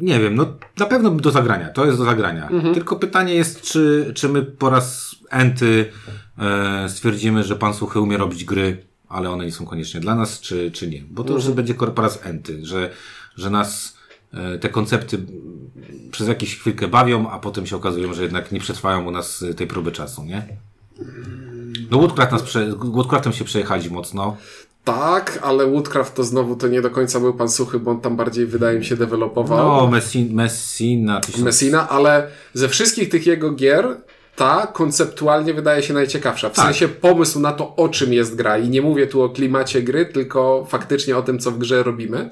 [0.00, 0.46] nie wiem, no
[0.78, 2.48] na pewno do zagrania, to jest do zagrania.
[2.48, 2.74] Mhm.
[2.74, 5.92] Tylko pytanie jest, czy, czy my po raz enty
[6.38, 10.40] e, stwierdzimy, że pan Suchy umie robić gry, ale one nie są koniecznie dla nas,
[10.40, 11.02] czy, czy nie.
[11.10, 11.46] Bo to mhm.
[11.46, 12.90] już będzie po raz enty, że,
[13.36, 14.01] że nas
[14.60, 15.18] te koncepty
[16.10, 19.66] przez jakieś chwilkę bawią, a potem się okazują, że jednak nie przetrwają u nas tej
[19.66, 20.46] próby czasu, nie?
[21.90, 22.72] No Woodcraft nas prze...
[22.76, 24.36] Woodcraftem się przejechali mocno.
[24.84, 28.16] Tak, ale Woodcraft to znowu to nie do końca był pan Suchy, bo on tam
[28.16, 29.80] bardziej, wydaje mi się, dewelopował.
[29.80, 31.20] No, Messin, Messina.
[31.20, 31.44] Tysiąc...
[31.44, 33.96] Messina, ale ze wszystkich tych jego gier
[34.36, 36.50] ta konceptualnie wydaje się najciekawsza.
[36.50, 36.64] W tak.
[36.64, 38.58] sensie pomysł na to, o czym jest gra.
[38.58, 42.30] I nie mówię tu o klimacie gry, tylko faktycznie o tym, co w grze robimy.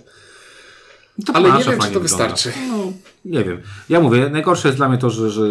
[1.26, 2.52] To Ale nie wiem, czy to wystarczy.
[2.68, 2.92] No,
[3.24, 3.60] nie wiem.
[3.88, 5.42] Ja mówię, najgorsze jest dla mnie to, że, że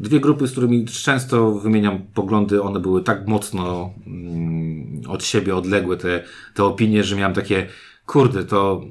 [0.00, 5.96] dwie grupy, z którymi często wymieniam poglądy, one były tak mocno mm, od siebie odległe,
[5.96, 7.66] te, te opinie, że miałem takie,
[8.06, 8.82] kurde, to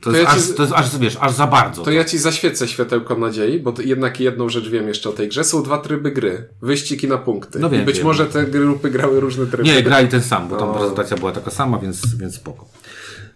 [0.00, 1.82] to, to, jest, ja aż, ci, to jest aż, wiesz, aż za bardzo.
[1.82, 5.44] To ja ci zaświecę światełko nadziei, bo jednak jedną rzecz wiem jeszcze o tej grze.
[5.44, 6.48] Są dwa tryby gry.
[6.62, 7.58] Wyścigi na punkty.
[7.58, 8.06] No wiem, I być wiem.
[8.06, 9.62] może te grupy grały różne tryby.
[9.62, 12.66] Nie, grali ten sam, bo tam prezentacja była taka sama, więc, więc spoko.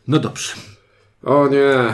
[0.09, 0.53] No dobrze.
[1.25, 1.93] O nie.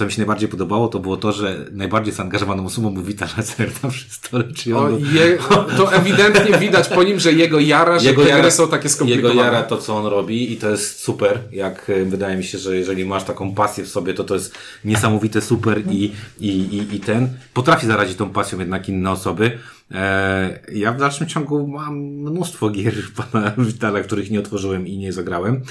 [0.00, 3.88] co mi się najbardziej podobało, to było to, że najbardziej zaangażowaną osobą był Vital Lacerda
[3.88, 4.44] przy stole.
[4.54, 4.94] Czyli on...
[4.94, 5.38] o, je,
[5.76, 9.34] to ewidentnie widać po nim, że jego jara, że jego te jara, są takie skomplikowane.
[9.34, 11.38] Jego jara to, co on robi i to jest super.
[11.52, 14.58] Jak e, wydaje mi się, że jeżeli masz taką pasję w sobie, to to jest
[14.84, 17.28] niesamowite super i, i, i, i ten.
[17.54, 19.58] Potrafi zarazić tą pasją jednak inne osoby.
[19.90, 25.12] E, ja w dalszym ciągu mam mnóstwo gier pana Vitala, których nie otworzyłem i nie
[25.12, 25.62] zagrałem.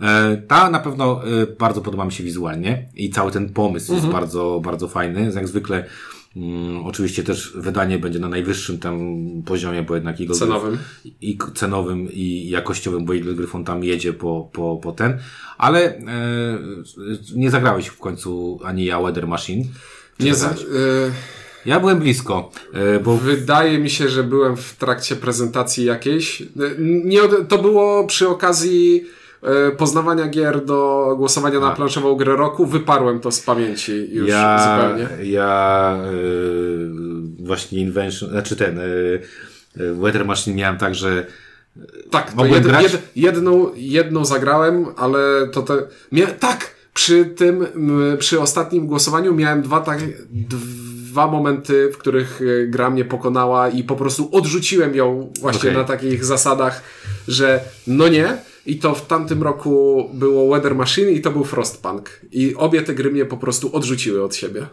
[0.00, 3.98] E, ta na pewno e, bardzo podoba mi się wizualnie i cały ten pomysł mhm.
[3.98, 5.32] jest bardzo, bardzo fajny.
[5.34, 5.84] Jak zwykle
[6.36, 10.78] Mm, oczywiście też wydanie będzie na najwyższym tam poziomie, bo jednak Eagle cenowym.
[11.20, 15.18] I cenowym i jakościowym, bo Eagle Gryfon tam jedzie po, po, po ten,
[15.58, 16.02] ale e,
[17.34, 19.64] nie zagrałeś w końcu ani ja Weather Machine.
[20.20, 20.54] Nie za, e,
[21.66, 22.50] ja byłem blisko,
[23.04, 23.16] bo...
[23.16, 26.42] Wydaje mi się, że byłem w trakcie prezentacji jakiejś.
[26.78, 29.04] Nie, to było przy okazji
[29.76, 32.66] poznawania gier do głosowania na planszową grę roku.
[32.66, 35.30] Wyparłem to z pamięci już ja, zupełnie.
[35.30, 35.98] Ja
[37.38, 38.80] właśnie Invention, znaczy ten
[39.76, 41.26] Weather Machine miałem tak, że
[42.10, 45.74] tak, to jed, jed, jedną, jedną zagrałem, ale to te...
[46.12, 46.74] Mia, tak!
[46.94, 47.66] Przy tym,
[48.18, 49.98] przy ostatnim głosowaniu miałem dwa tak,
[50.30, 55.82] dwa momenty, w których e, gra mnie pokonała i po prostu odrzuciłem ją właśnie okay.
[55.82, 56.82] na takich zasadach,
[57.28, 58.36] że no nie.
[58.66, 62.20] I to w tamtym roku było Weather Machine i to był Frostpunk.
[62.32, 64.66] I obie te gry mnie po prostu odrzuciły od siebie.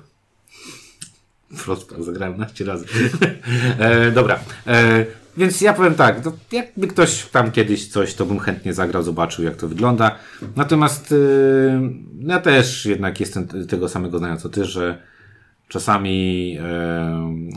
[1.56, 2.86] Frostpunk zagrałem naście razy.
[3.80, 4.39] e, dobra.
[4.67, 5.06] E,
[5.38, 9.45] więc ja powiem tak, to jakby ktoś tam kiedyś coś, to bym chętnie zagrał, zobaczył
[9.45, 10.15] jak to wygląda.
[10.56, 11.80] Natomiast y,
[12.19, 15.01] ja też jednak jestem tego samego zdania co ty, że
[15.67, 16.58] czasami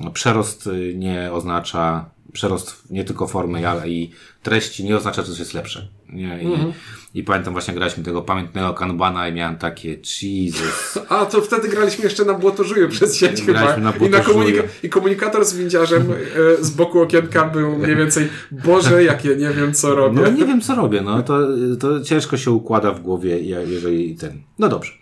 [0.06, 4.10] y, przerost nie oznacza przerost nie tylko formy, ale i
[4.42, 5.88] treści nie oznacza, że coś jest lepsze.
[6.08, 6.42] Nie?
[6.42, 6.72] I, mhm.
[7.14, 9.90] I pamiętam właśnie graliśmy tego pamiętnego kanbana i miałem takie
[10.22, 10.98] Jesus.
[11.08, 13.76] A to wtedy graliśmy jeszcze na błotożuju przez sieć chyba.
[13.76, 16.12] Na I, na komunika I komunikator z windziarzem
[16.60, 20.20] e, z boku okienka był mniej więcej Boże, jak ja nie wiem co robię.
[20.22, 21.38] No nie wiem co robię, no to,
[21.80, 24.42] to ciężko się układa w głowie, jeżeli ten.
[24.58, 24.92] No dobrze.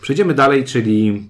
[0.00, 1.28] Przejdziemy dalej, czyli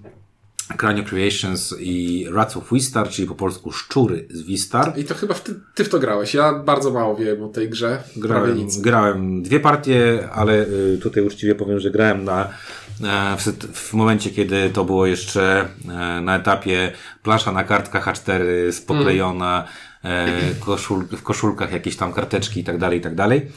[0.67, 4.93] Cranio Creations i Rats of Wistar, czyli po polsku Szczury z Wistar.
[4.97, 6.33] I to chyba ty, ty w to grałeś.
[6.33, 8.03] Ja bardzo mało wiem o tej grze.
[8.17, 12.49] Grałem, grałem dwie partie, ale y, tutaj uczciwie powiem, że grałem na
[13.03, 16.91] e, w, w momencie, kiedy to było jeszcze e, na etapie
[17.23, 19.67] plansza na kartkach A4 spoklejona,
[20.03, 20.55] mm.
[20.59, 23.51] koszul, w koszulkach jakieś tam karteczki i tak dalej, i tak dalej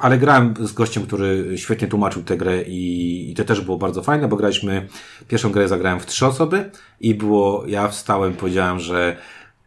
[0.00, 4.02] ale grałem z gościem, który świetnie tłumaczył tę grę i, i to też było bardzo
[4.02, 4.88] fajne, bo graliśmy,
[5.28, 9.16] pierwszą grę zagrałem w trzy osoby i było, ja wstałem, powiedziałem, że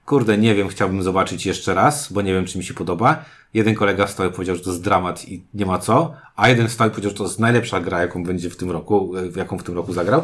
[0.06, 3.26] kurde, nie wiem, chciałbym zobaczyć jeszcze raz, bo nie wiem, czy mi się podoba.
[3.54, 6.68] Jeden kolega wstał i powiedział, że to jest dramat i nie ma co, a jeden
[6.68, 9.64] wstał i powiedział, że to jest najlepsza gra, jaką będzie w tym roku, jaką w
[9.64, 10.24] tym roku zagrał.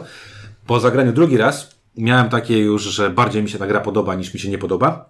[0.65, 4.34] Po zagraniu drugi raz miałem takie już, że bardziej mi się ta gra podoba niż
[4.34, 5.10] mi się nie podoba.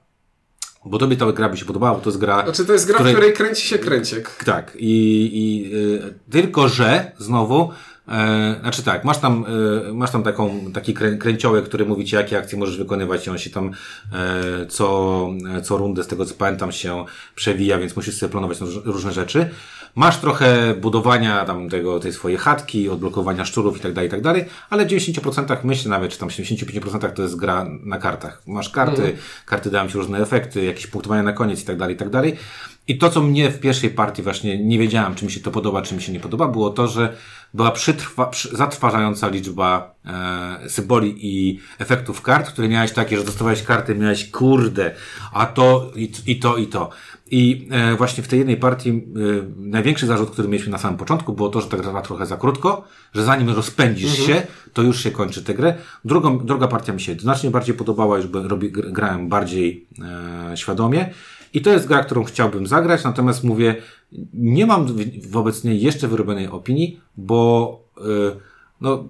[0.85, 2.43] Bo tobie ta gra by się podobała, bo to jest gra...
[2.43, 3.13] Znaczy to jest gra, której...
[3.13, 4.43] w której kręci się kręciek.
[4.45, 4.75] Tak.
[4.75, 7.71] I, i y, tylko, że znowu
[8.09, 9.45] E, znaczy tak, masz tam,
[9.89, 13.29] e, masz tam taką, taki krę, kręciołek, który mówi ci, jakie akcje możesz wykonywać i
[13.29, 13.71] on się tam
[14.13, 15.29] e, co,
[15.63, 19.49] co rundę, z tego co pamiętam, się przewija, więc musisz sobie planować różne rzeczy.
[19.95, 24.21] Masz trochę budowania tam tego, tej swojej chatki, odblokowania szczurów i tak dalej, i tak
[24.21, 28.41] dalej, ale w 90% myślę nawet, czy tam 75% to jest gra na kartach.
[28.47, 29.15] Masz karty, mm.
[29.45, 32.37] karty dają ci różne efekty, jakieś punktowania na koniec i tak dalej, i tak dalej.
[32.87, 35.81] I to, co mnie w pierwszej partii właśnie nie wiedziałem, czy mi się to podoba,
[35.81, 37.15] czy mi się nie podoba, było to, że
[37.53, 43.63] była przytrwa, przy, zatrważająca liczba e, symboli i efektów kart, które miałeś takie, że dostawałeś
[43.63, 44.91] karty, miałeś kurde,
[45.33, 46.89] a to i, i to i to.
[47.31, 49.01] I e, właśnie w tej jednej partii e,
[49.57, 52.37] największy zarzut, który mieliśmy na samym początku, było to, że ta gra trwa trochę za
[52.37, 54.27] krótko, że zanim rozpędzisz mhm.
[54.27, 55.75] się, to już się kończy tę grę.
[56.05, 59.87] Drugą, druga partia mi się znacznie bardziej podobała, już robi, grałem bardziej
[60.51, 61.09] e, świadomie.
[61.53, 63.75] I to jest gra, którą chciałbym zagrać, natomiast mówię,
[64.33, 64.87] nie mam
[65.29, 68.35] wobec niej jeszcze wyrobionej opinii, bo yy,
[68.81, 69.09] no,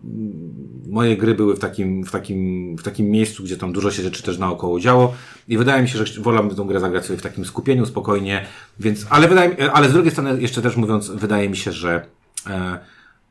[0.87, 4.23] moje gry były w takim, w, takim, w takim miejscu, gdzie tam dużo się rzeczy
[4.23, 5.13] też naokoło działo
[5.47, 8.45] i wydaje mi się, że wolałbym tę grę zagrać sobie w takim skupieniu, spokojnie,
[8.79, 12.05] więc, ale wydaje ale z drugiej strony jeszcze też mówiąc, wydaje mi się, że
[12.47, 12.79] e,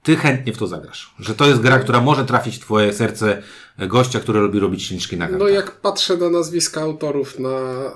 [0.03, 1.15] ty chętnie w to zagrasz.
[1.19, 3.43] Że to jest gra, która może trafić w twoje serce
[3.87, 5.41] gościa, który lubi robić śliczki na kartach.
[5.41, 7.93] No jak patrzę na nazwiska autorów na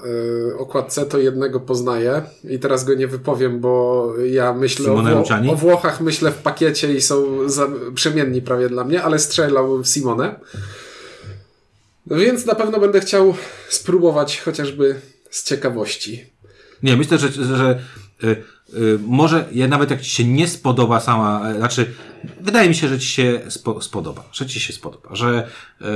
[0.51, 5.53] y, okładce, to jednego poznaję i teraz go nie wypowiem, bo ja myślę o, Wło
[5.53, 9.89] o, Włochach, myślę w pakiecie i są za, przemienni prawie dla mnie, ale strzelałbym w
[9.89, 10.41] Simone.
[12.07, 13.35] No więc na pewno będę chciał
[13.69, 16.27] spróbować chociażby z ciekawości.
[16.83, 17.79] Nie, myślę, że, że, że
[18.25, 18.45] Y,
[19.07, 21.95] może ja nawet jak ci się nie spodoba sama, e, znaczy
[22.41, 25.49] wydaje mi się, że ci się spo, spodoba, że ci się spodoba, że,
[25.81, 25.87] yy,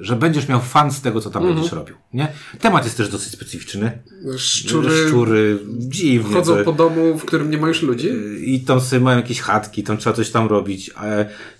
[0.00, 1.54] że będziesz miał fan z tego, co tam -hmm.
[1.54, 2.32] będziesz robił, nie?
[2.60, 4.02] Temat jest też dosyć specyficzny.
[4.36, 6.34] Szczury, Szczury dziwnie.
[6.34, 8.08] Chodzą po domu, w którym nie ma już ludzi.
[8.40, 10.90] I tam sobie mają jakieś chatki, tam trzeba coś tam robić.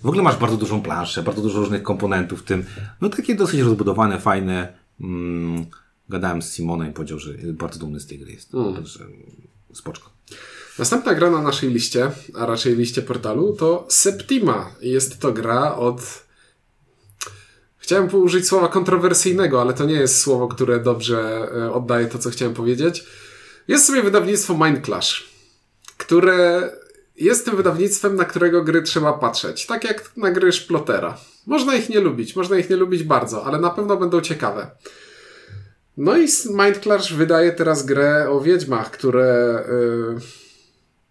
[0.01, 2.65] W ogóle masz bardzo dużą planszę, bardzo dużo różnych komponentów w tym.
[3.01, 4.73] No takie dosyć rozbudowane, fajne.
[5.01, 5.65] Mm,
[6.09, 8.53] gadałem z Simonem i powiedział, że bardzo dumny z tej gry jest.
[8.53, 8.75] Mm.
[8.75, 9.05] Także
[9.73, 10.16] spoczko.
[10.79, 14.71] Następna gra na naszej liście, a raczej liście portalu, to Septima.
[14.81, 16.27] Jest to gra od
[17.77, 22.29] Chciałem użyć słowa kontrowersyjnego, ale to nie jest słowo, które dobrze e, oddaje to, co
[22.29, 23.03] chciałem powiedzieć.
[23.67, 25.29] Jest sobie wydawnictwo Mind Clash,
[25.97, 26.69] które
[27.15, 29.65] jest tym wydawnictwem, na którego gry trzeba patrzeć.
[29.65, 31.17] Tak jak na gry Szplotera.
[31.45, 34.71] Można ich nie lubić, można ich nie lubić bardzo, ale na pewno będą ciekawe.
[35.97, 39.63] No i Mind Clash wydaje teraz grę o wiedźmach, które
[40.15, 40.46] yy,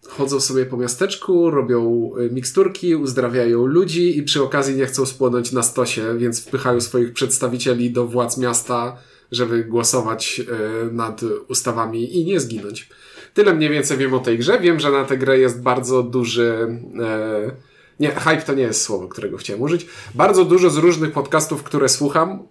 [0.09, 5.53] chodzą sobie po miasteczku, robią y, miksturki, uzdrawiają ludzi i przy okazji nie chcą spłonąć
[5.53, 8.97] na stosie, więc wpychają swoich przedstawicieli do władz miasta,
[9.33, 10.47] żeby głosować yy,
[10.93, 12.89] nad ustawami i nie zginąć.
[13.35, 14.61] Tyle mniej więcej wiem o tej grze.
[14.61, 16.81] Wiem, że na tę grę jest bardzo duży.
[16.95, 17.57] Yy,
[18.01, 19.87] nie, hype to nie jest słowo, którego chciałem użyć.
[20.15, 22.49] Bardzo dużo z różnych podcastów, które słucham,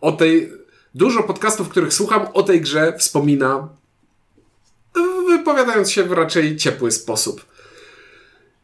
[0.00, 0.50] o tej
[0.94, 3.68] Dużo podcastów, których słucham, o tej grze wspomina,
[5.28, 7.44] wypowiadając się w raczej ciepły sposób.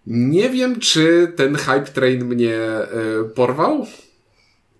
[0.07, 2.59] Nie wiem, czy ten hype train mnie
[3.23, 3.87] y, porwał,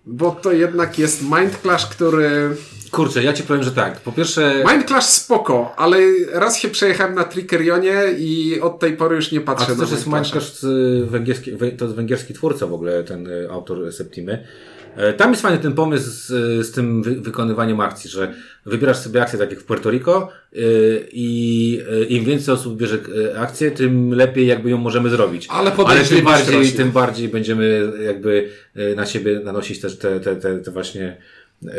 [0.05, 2.55] bo to jednak jest Mind Clash, który.
[2.91, 3.99] Kurczę, ja ci powiem, że tak.
[3.99, 4.63] Po pierwsze.
[4.71, 5.97] Mind Clash spoko, ale
[6.31, 9.81] raz się przejechałem na Trickerionie i od tej pory już nie patrzę A to na
[9.81, 10.65] też jest Mind Clash
[11.05, 14.47] węgierski, to jest węgierski twórca w ogóle, ten y, autor Septimy.
[14.95, 16.27] E, tam jest fajny ten pomysł z,
[16.67, 18.33] z tym wy wykonywaniem akcji, że
[18.65, 22.97] wybierasz sobie akcję tak jak w Puerto Rico yy, i yy, im więcej osób bierze
[23.37, 25.47] akcję, tym lepiej jakby ją możemy zrobić.
[25.49, 28.49] Ale, Ale tym bardziej, tym bardziej będziemy jakby
[28.95, 31.17] na siebie nanosić też te, te, te, te właśnie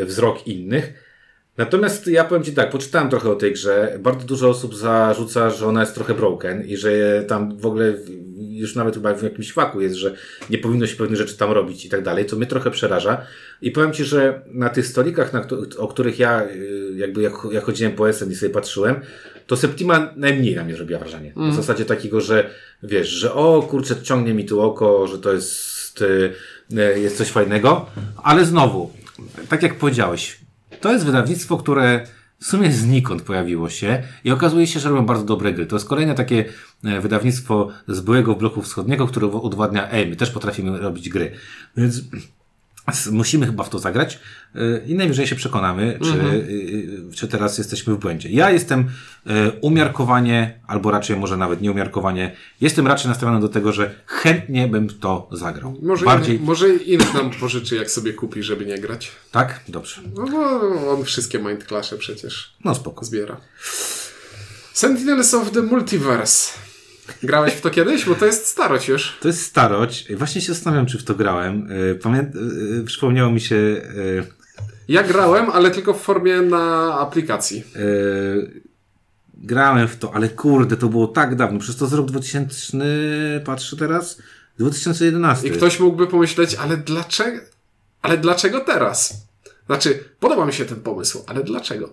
[0.05, 0.93] wzrok innych.
[1.57, 3.97] Natomiast ja powiem Ci tak, poczytałem trochę o tej grze.
[3.99, 7.93] Bardzo dużo osób zarzuca, że ona jest trochę broken i że tam w ogóle
[8.57, 10.13] już nawet chyba w jakimś faku jest, że
[10.49, 13.21] nie powinno się pewnych rzeczy tam robić i tak dalej, co mnie trochę przeraża.
[13.61, 17.63] I powiem Ci, że na tych stolikach, na, o których ja y, jakby jak, jak
[17.63, 18.95] chodziłem po SN i sobie patrzyłem,
[19.47, 21.33] to Septima najmniej na mnie zrobiła wrażenie.
[21.37, 21.51] Mm.
[21.51, 22.49] W zasadzie takiego, że
[22.83, 26.33] wiesz, że o kurczę, ciągnie mi tu oko, że to jest, y,
[26.71, 27.85] y, jest coś fajnego,
[28.23, 28.91] ale znowu,
[29.49, 30.37] tak jak powiedziałeś,
[30.81, 32.07] to jest wydawnictwo, które
[32.39, 35.65] w sumie znikąd pojawiło się i okazuje się, że robią bardzo dobre gry.
[35.65, 36.45] To jest kolejne takie
[36.83, 41.31] e, wydawnictwo z byłego bloku wschodniego, które udowodnia, ej, my też potrafimy robić gry.
[41.77, 42.01] Więc
[43.11, 44.19] Musimy chyba w to zagrać
[44.55, 46.33] y, i najwyżej się przekonamy, czy, mhm.
[46.33, 48.29] Y, y, czy teraz jesteśmy w błędzie.
[48.29, 48.89] Ja jestem
[49.61, 55.29] umiarkowanie, albo raczej może nawet nieumiarkowanie, jestem raczej nastawiony do tego, że chętnie bym to
[55.31, 55.77] zagrał.
[55.81, 56.35] Może, Bardziej...
[56.35, 59.11] in, może inny nam pożyczy, jak sobie kupi, żeby nie grać.
[59.31, 59.61] Tak?
[59.67, 60.01] Dobrze.
[60.15, 63.05] No bo on wszystkie Mind Clasze przecież no, spoko.
[63.05, 63.37] zbiera.
[64.73, 66.66] Sentinels of the Multiverse.
[67.23, 68.05] Grałeś w to kiedyś?
[68.05, 69.17] Bo to jest starość już.
[69.21, 70.15] To jest starość.
[70.15, 71.69] Właśnie się zastanawiam, czy w to grałem.
[71.91, 72.19] E, pamię...
[72.19, 73.55] E, przypomniało mi się...
[73.55, 74.37] E,
[74.87, 77.63] ja grałem, ale tylko w formie na aplikacji.
[79.33, 81.59] Grałem w to, ale kurde, to było tak dawno.
[81.59, 82.77] Przez to z rok 2000,
[83.45, 84.21] patrzę teraz,
[84.59, 85.47] 2011.
[85.47, 87.41] I ktoś mógłby pomyśleć, ale dlaczego?
[88.01, 89.13] Ale dlaczego teraz?
[89.65, 91.89] Znaczy, podoba mi się ten pomysł, ale dlaczego?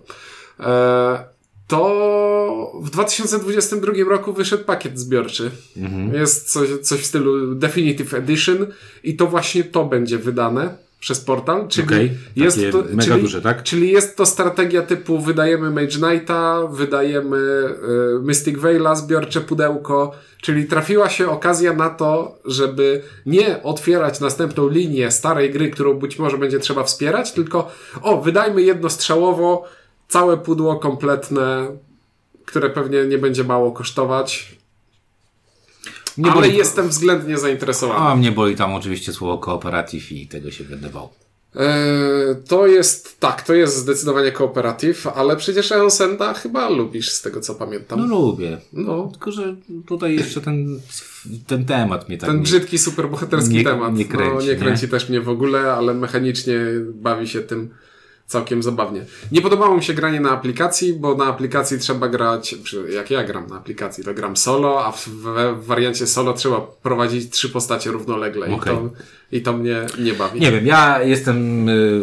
[0.59, 1.19] Eee,
[1.67, 5.51] to w 2022 roku wyszedł pakiet zbiorczy.
[5.77, 6.13] Mhm.
[6.13, 8.57] Jest coś, coś w stylu Definitive Edition
[9.03, 13.41] i to właśnie to będzie wydane przez portal, czyli okay, jest to, mega czyli, duże,
[13.41, 13.63] tak?
[13.63, 20.65] Czyli jest to strategia typu wydajemy Mage Knighta, wydajemy y, Mystic Veila, zbiorcze pudełko, czyli
[20.65, 26.37] trafiła się okazja na to, żeby nie otwierać następną linię starej gry, którą być może
[26.37, 29.65] będzie trzeba wspierać, tylko o, wydajmy jednostrzałowo
[30.07, 31.67] całe pudło kompletne,
[32.45, 34.55] które pewnie nie będzie mało kosztować.
[36.17, 36.57] Nie ale boli...
[36.57, 37.99] jestem względnie zainteresowany.
[37.99, 41.09] A mnie boli tam oczywiście słowo kooperatyw i tego się będę bał.
[41.55, 47.41] Eee, to jest, tak, to jest zdecydowanie kooperatyw, ale przecież Eonsenda chyba lubisz z tego
[47.41, 47.99] co pamiętam.
[47.99, 48.57] No lubię.
[48.73, 49.09] No.
[49.11, 49.55] Tylko, że
[49.87, 50.79] tutaj jeszcze ten,
[51.47, 52.29] ten temat mnie tak...
[52.29, 53.95] Ten nie, brzydki, superbohaterski nie, temat.
[53.95, 54.87] Nie kręci, no, nie kręci nie?
[54.87, 56.57] też mnie w ogóle, ale mechanicznie
[56.93, 57.69] bawi się tym
[58.27, 59.05] całkiem zabawnie.
[59.31, 62.55] Nie podobało mi się granie na aplikacji, bo na aplikacji trzeba grać,
[62.93, 67.29] jak ja gram na aplikacji, to gram solo, a w, w wariancie solo trzeba prowadzić
[67.29, 68.73] trzy postacie równolegle okay.
[68.73, 68.89] i, to,
[69.31, 70.39] i to mnie nie bawi.
[70.39, 72.01] Nie wiem, ja jestem y,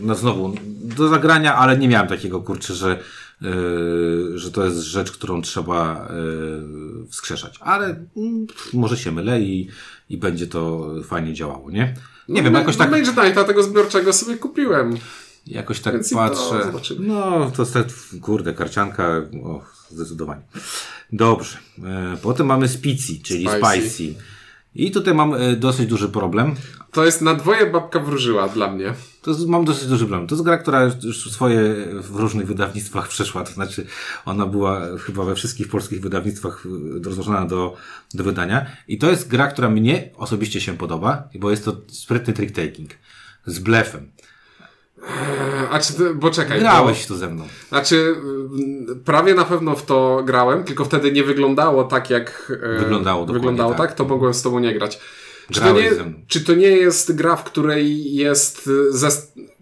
[0.00, 2.98] no znowu do zagrania, ale nie miałem takiego kurczę, że
[3.42, 7.58] Yy, że to jest rzecz, którą trzeba yy, wskrzeszać.
[7.60, 9.68] Ale yy, może się mylę i,
[10.10, 11.94] i będzie to fajnie działało, nie?
[12.28, 12.90] Nie no, wiem, jakoś tak...
[12.90, 14.96] Mage Knighta tego zbiorczego sobie kupiłem.
[15.46, 16.72] Jakoś tak Więc patrzę.
[16.98, 17.86] No, to jest tak,
[18.20, 19.08] kurde, karcianka,
[19.44, 20.42] o, zdecydowanie.
[21.12, 21.58] Dobrze.
[21.84, 23.90] E, potem mamy Spicy, czyli Spicy.
[23.90, 24.14] Spicy.
[24.74, 26.54] I tutaj mam e, dosyć duży problem.
[26.92, 28.94] To jest na dwoje babka wróżyła dla mnie.
[29.22, 30.28] To jest, mam dosyć duży problem.
[30.28, 33.44] To jest gra, która już swoje w różnych wydawnictwach przeszła.
[33.44, 33.86] To znaczy,
[34.24, 37.76] ona była chyba we wszystkich polskich wydawnictwach e, rozłożona do,
[38.14, 38.66] do wydania.
[38.88, 42.90] I to jest gra, która mnie osobiście się podoba, bo jest to sprytny trick taking.
[43.46, 44.10] z blefem.
[45.70, 46.60] A czy bo czekaj.
[46.60, 47.48] Grałeś bo, tu ze mną.
[47.68, 48.16] Znaczy,
[49.04, 53.80] prawie na pewno w to grałem, tylko wtedy nie wyglądało tak, jak wyglądało, wyglądało tak,
[53.80, 55.00] tak, to mogłem z tobą nie grać.
[55.52, 55.90] Czy to, nie,
[56.28, 58.70] czy to nie jest gra, w której jest.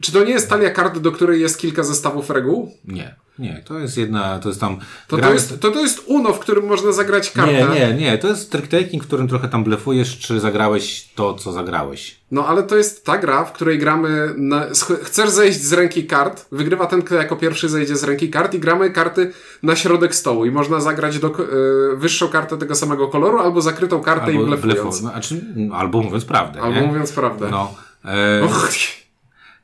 [0.01, 2.72] czy to nie jest talia kart, do której jest kilka zestawów reguł?
[2.84, 3.16] Nie.
[3.41, 4.78] Nie, to jest jedna, to jest tam...
[5.09, 5.26] To, gra...
[5.26, 7.53] to, jest, to, to jest UNO, w którym można zagrać kartę.
[7.53, 11.34] Nie, nie, nie, to jest trick taking, w którym trochę tam blefujesz, czy zagrałeś to,
[11.34, 12.20] co zagrałeś.
[12.30, 14.66] No, ale to jest ta gra, w której gramy, na...
[15.03, 18.61] chcesz zejść z ręki kart, wygrywa ten, kto jako pierwszy zejdzie z ręki kart i
[18.61, 19.32] gramy karty
[19.62, 24.01] na środek stołu i można zagrać do, yy, wyższą kartę tego samego koloru, albo zakrytą
[24.01, 24.80] kartę albo i blefując.
[24.80, 24.93] Blefu...
[24.93, 26.86] Znaczy, albo mówiąc prawdę, Albo nie?
[26.86, 27.49] mówiąc prawdę.
[27.51, 27.74] No.
[28.05, 28.49] E...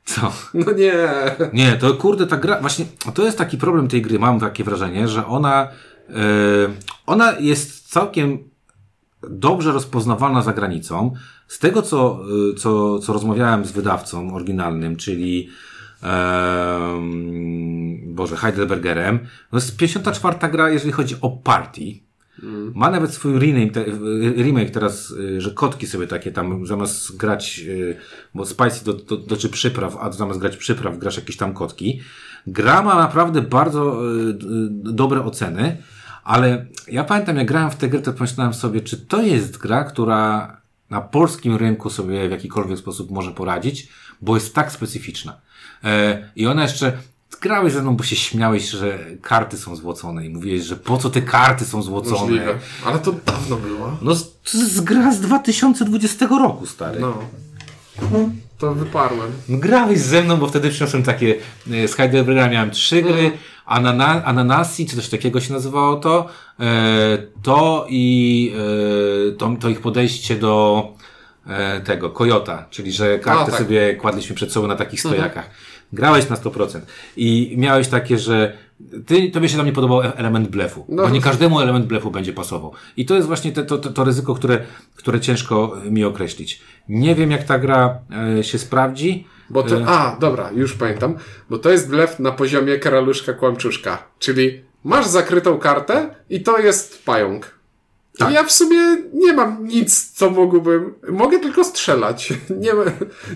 [0.07, 0.31] Co?
[0.53, 0.93] No nie.
[1.53, 5.07] Nie, to kurde, ta gra, właśnie, to jest taki problem tej gry, mam takie wrażenie,
[5.07, 5.67] że ona,
[6.09, 6.15] yy,
[7.05, 8.49] ona jest całkiem
[9.29, 11.13] dobrze rozpoznawalna za granicą.
[11.47, 15.49] Z tego, co, yy, co, co rozmawiałem z wydawcą oryginalnym, czyli
[16.03, 16.07] yy,
[18.13, 19.19] Boże, Heidelbergerem,
[19.51, 22.06] to jest 54 gra, jeżeli chodzi o party.
[22.73, 23.85] Ma nawet swój remake, te,
[24.43, 27.97] remake teraz, y, że kotki sobie takie tam, zamiast grać, y,
[28.35, 32.01] bo Spicy do, do, przypraw, a zamiast grać przypraw, grasz jakieś tam kotki.
[32.47, 34.33] Gra ma naprawdę bardzo y,
[34.93, 35.77] dobre oceny,
[36.23, 39.83] ale ja pamiętam, jak grałem w tę grę, to pomyślałem sobie, czy to jest gra,
[39.83, 40.57] która
[40.89, 43.89] na polskim rynku sobie w jakikolwiek sposób może poradzić,
[44.21, 45.41] bo jest tak specyficzna.
[45.83, 46.93] E, I ona jeszcze,
[47.39, 51.09] grałeś ze mną, bo się śmiałeś, że karty są złocone i mówiłeś, że po co
[51.09, 52.21] te karty są złocone.
[52.21, 52.59] Możliwe.
[52.85, 53.97] Ale to dawno było.
[54.01, 54.15] No,
[54.51, 56.99] to jest gra z 2020 roku, stary.
[56.99, 57.19] No.
[58.57, 59.31] To wyparłem.
[59.49, 61.35] Grałeś ze mną, bo wtedy przyniosłem takie,
[61.71, 63.31] e, z Heidelberga miałem trzy gry, mhm.
[63.65, 66.27] Anana, Ananasi, czy coś takiego się nazywało to,
[66.59, 68.53] e, to i
[69.29, 70.83] e, to, to ich podejście do
[71.47, 73.59] e, tego, Kojota, czyli że karty tak.
[73.59, 75.15] sobie kładliśmy przed sobą na takich mhm.
[75.15, 75.45] stojakach.
[75.45, 76.79] Mhm grałeś na 100%
[77.17, 78.57] i miałeś takie, że
[79.05, 81.03] ty, tobie się tam nie podobał element blefu, no.
[81.03, 82.71] bo nie każdemu element blefu będzie pasował.
[82.97, 84.59] I to jest właśnie te, to, to, to ryzyko, które,
[84.95, 86.61] które ciężko mi określić.
[86.89, 87.99] Nie wiem, jak ta gra
[88.39, 89.27] e, się sprawdzi.
[89.49, 89.87] Bo to, e...
[89.87, 91.15] a, dobra, już pamiętam,
[91.49, 97.05] bo to jest blef na poziomie karaluszka kłamczuszka, czyli masz zakrytą kartę i to jest
[97.05, 97.56] pająk.
[98.17, 98.33] Tak.
[98.33, 98.79] Ja w sumie
[99.13, 100.93] nie mam nic, co mógłbym.
[101.11, 102.33] Mogę tylko strzelać.
[102.63, 102.83] Nie ma,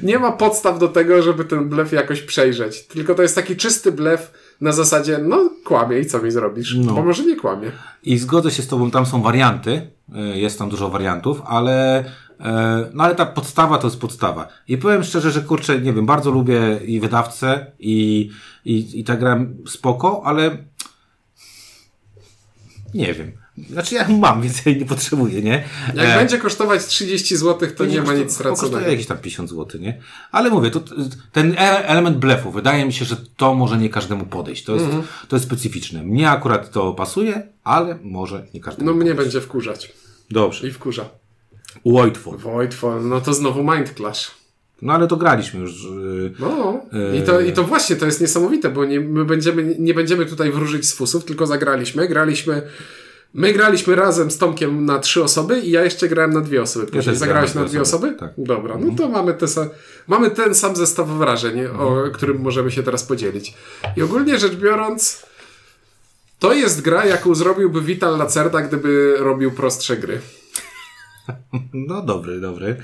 [0.04, 2.88] nie ma podstaw do tego, żeby ten blef jakoś przejrzeć.
[2.88, 6.76] Tylko to jest taki czysty blef na zasadzie, no kłamie i co mi zrobisz?
[6.76, 6.94] No.
[6.94, 7.72] Bo może nie kłamie.
[8.04, 9.92] I zgodzę się z Tobą, tam są warianty.
[10.16, 12.00] E, jest tam dużo wariantów, ale
[12.40, 14.48] e, no ale ta podstawa to jest podstawa.
[14.68, 18.30] I powiem szczerze, że kurczę, nie wiem, bardzo lubię i wydawcę, i,
[18.66, 20.58] i, i ta gra spoko, ale
[22.94, 23.41] nie wiem.
[23.58, 25.64] Znaczy ja mam, więc ja nie potrzebuję, nie?
[25.96, 26.16] Jak e...
[26.16, 28.72] będzie kosztować 30 zł, to nie, nie ma nic straconego.
[28.72, 30.02] Kosztuje jakieś tam 50 zł, nie?
[30.32, 30.82] Ale mówię, to,
[31.32, 34.64] ten e- element blefu, wydaje mi się, że to może nie każdemu podejść.
[34.64, 35.06] To jest, mm -hmm.
[35.28, 36.04] to jest specyficzne.
[36.04, 39.94] Mnie akurat to pasuje, ale może nie każdemu No mnie będzie wkurzać.
[40.32, 40.68] Dobrze.
[40.68, 41.10] I wkurza.
[41.86, 42.38] Voidfall.
[42.38, 44.32] Voidfall, no to znowu Mind Clash.
[44.82, 45.84] No ale to graliśmy już.
[45.84, 49.76] Yy, no yy, i to, i to właśnie to jest niesamowite, bo nie, my będziemy,
[49.80, 52.08] nie będziemy tutaj wróżyć z fusów, tylko zagraliśmy.
[52.08, 52.62] Graliśmy
[53.34, 56.86] My graliśmy razem z Tomkiem na trzy osoby i ja jeszcze grałem na dwie osoby.
[56.86, 58.16] Później ja zagrałeś na dwie osoby?
[58.20, 58.32] Tak.
[58.38, 59.46] Dobra, no to mamy, te
[60.08, 61.80] mamy ten sam zestaw wrażeń, mhm.
[61.80, 63.54] o którym możemy się teraz podzielić.
[63.98, 65.26] I ogólnie rzecz biorąc,
[66.40, 70.22] to jest gra, jaką zrobiłby Vital Lacerda, gdyby robił prostsze gry.
[71.74, 72.76] No dobry, dobry.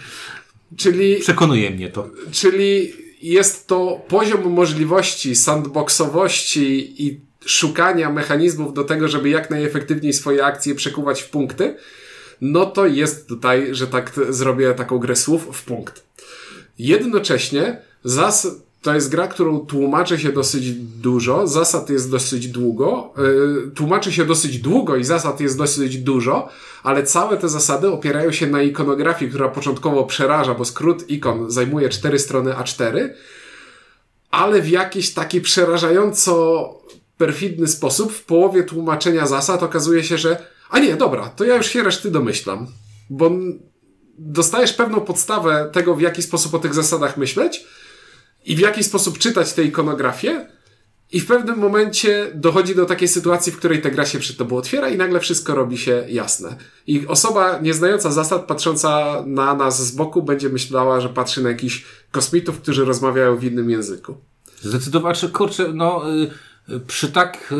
[0.77, 1.15] Czyli...
[1.15, 2.09] Przekonuje mnie to.
[2.31, 10.45] Czyli jest to poziom możliwości, sandboxowości i szukania mechanizmów do tego, żeby jak najefektywniej swoje
[10.45, 11.75] akcje przekuwać w punkty,
[12.41, 16.03] no to jest tutaj, że tak zrobię taką grę słów w punkt.
[16.79, 18.47] Jednocześnie zas
[18.81, 24.25] to jest gra, którą tłumaczy się dosyć dużo, zasad jest dosyć długo, yy, tłumaczy się
[24.25, 26.49] dosyć długo i zasad jest dosyć dużo,
[26.83, 31.89] ale całe te zasady opierają się na ikonografii, która początkowo przeraża, bo skrót ikon zajmuje
[31.89, 33.09] cztery strony A4,
[34.31, 36.73] ale w jakiś taki przerażająco
[37.18, 41.68] perfidny sposób w połowie tłumaczenia zasad okazuje się, że a nie, dobra, to ja już
[41.68, 42.68] się reszty domyślam.
[43.09, 43.32] Bo
[44.18, 47.65] dostajesz pewną podstawę tego, w jaki sposób o tych zasadach myśleć
[48.45, 50.47] i w jaki sposób czytać tę ikonografię
[51.11, 54.57] i w pewnym momencie dochodzi do takiej sytuacji, w której ta gra się przed tobą
[54.57, 56.57] otwiera i nagle wszystko robi się jasne.
[56.88, 61.86] I osoba nieznająca zasad, patrząca na nas z boku, będzie myślała, że patrzy na jakichś
[62.11, 64.18] kosmitów, którzy rozmawiają w innym języku.
[64.61, 66.13] Zdecydowanie, kurczę, no...
[66.13, 66.46] Y
[66.88, 67.55] przy tak y,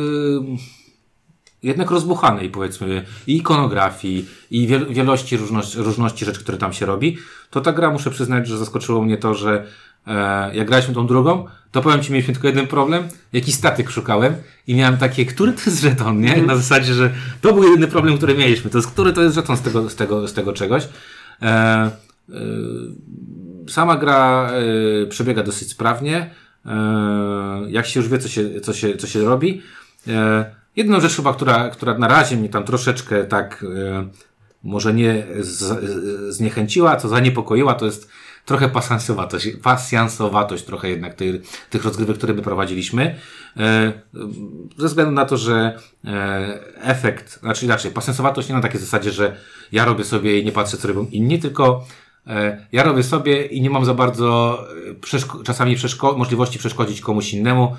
[1.64, 7.18] jednak rozbuchanej, powiedzmy, i ikonografii, i wielości różności, różności rzeczy, które tam się robi,
[7.50, 9.66] to ta gra, muszę przyznać, że zaskoczyło mnie to, że
[10.08, 13.08] e, jak graliśmy tą drugą, to powiem Ci, mieliśmy tylko jeden problem.
[13.34, 14.36] Jakiś statyk szukałem
[14.68, 16.42] i miałem takie, który to jest żeton, nie?
[16.42, 18.70] Na zasadzie, że to był jedyny problem, który mieliśmy.
[18.70, 20.88] To jest, który to jest żeton z tego, z tego, z tego czegoś.
[21.42, 21.92] E, e,
[23.68, 24.52] sama gra
[25.04, 26.30] e, przebiega dosyć sprawnie.
[26.68, 29.62] E, jak się już wie, co się, co się, co się robi.
[30.08, 34.08] E, jedną rzecz chyba, która, która na razie mnie tam troszeczkę tak e,
[34.64, 35.80] może nie z,
[36.34, 38.10] zniechęciła, co zaniepokoiła, to jest
[38.46, 41.16] trochę pasjansowatość, pasjansowatość trochę jednak
[41.70, 43.16] tych rozgrywek, które my prowadziliśmy.
[44.78, 45.80] Ze względu na to, że
[46.82, 49.38] efekt, znaczy inaczej, pasjansowatość nie na takiej zasadzie, że
[49.72, 51.86] ja robię sobie i nie patrzę, co robią inni, tylko
[52.72, 54.60] ja robię sobie i nie mam za bardzo
[55.02, 57.76] przeszko czasami przeszko możliwości przeszkodzić komuś innemu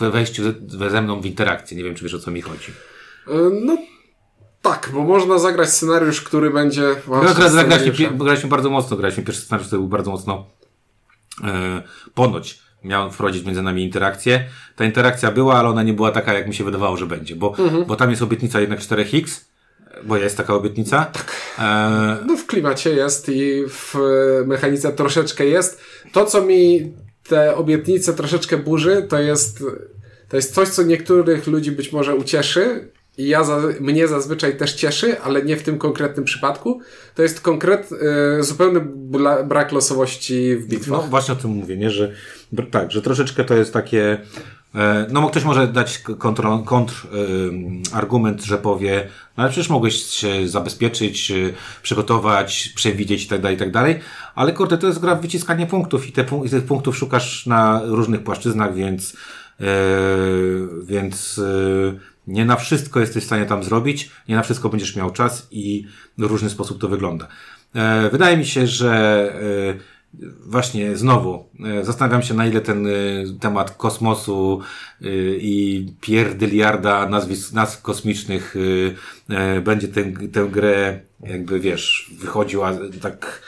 [0.00, 1.76] we wejściu ze, ze mną w interakcję.
[1.76, 2.72] Nie wiem, czy wiesz o co mi chodzi.
[3.64, 3.76] No
[4.62, 6.82] tak, bo można zagrać scenariusz, który będzie.
[7.06, 10.46] Właśnie zagraliśmy, graliśmy bardzo mocno, graliśmy pierwszy scenariusz, który był bardzo mocno
[11.44, 11.82] e,
[12.14, 14.44] ponoć miał wprowadzić między nami interakcję.
[14.76, 17.58] Ta interakcja była, ale ona nie była taka, jak mi się wydawało, że będzie, bo,
[17.58, 17.84] mhm.
[17.84, 19.44] bo tam jest obietnica jednak 4x,
[20.04, 21.04] bo jest taka obietnica.
[21.04, 21.36] Tak.
[21.58, 22.24] E...
[22.26, 23.94] No w klimacie jest i w
[24.46, 25.80] mechanice troszeczkę jest.
[26.12, 26.92] To, co mi
[27.28, 29.64] te obietnice troszeczkę burzy, to jest,
[30.28, 34.72] to jest coś, co niektórych ludzi być może ucieszy, i ja za, mnie zazwyczaj też
[34.72, 36.80] cieszy, ale nie w tym konkretnym przypadku,
[37.14, 37.88] to jest konkret,
[38.38, 41.02] y, zupełny bla, brak losowości w bitwach.
[41.02, 41.90] No właśnie o tym mówię, nie?
[41.90, 42.12] że
[42.70, 44.18] tak, że troszeczkę to jest takie e,
[45.08, 50.48] no ktoś może dać kontr, kontr y, argument, że powie, no ale przecież mogłeś się
[50.48, 54.00] zabezpieczyć, y, przygotować, przewidzieć itd., tak itd., tak
[54.34, 57.80] ale kurde, to jest gra w wyciskanie punktów i, te, i tych punktów szukasz na
[57.84, 59.16] różnych płaszczyznach, więc
[60.84, 61.40] więc
[62.26, 65.86] nie na wszystko jesteś w stanie tam zrobić, nie na wszystko będziesz miał czas i
[66.18, 67.28] w różny sposób to wygląda.
[67.74, 68.92] E, wydaje mi się, że
[69.34, 69.91] e,
[70.46, 72.86] właśnie znowu e, zastanawiam się, na ile ten
[73.40, 74.60] temat kosmosu
[75.38, 78.54] i pierdyliarda nazwisk, nazw kosmicznych
[79.64, 83.42] będzie tę, tę grę, jakby wiesz, wychodziła tak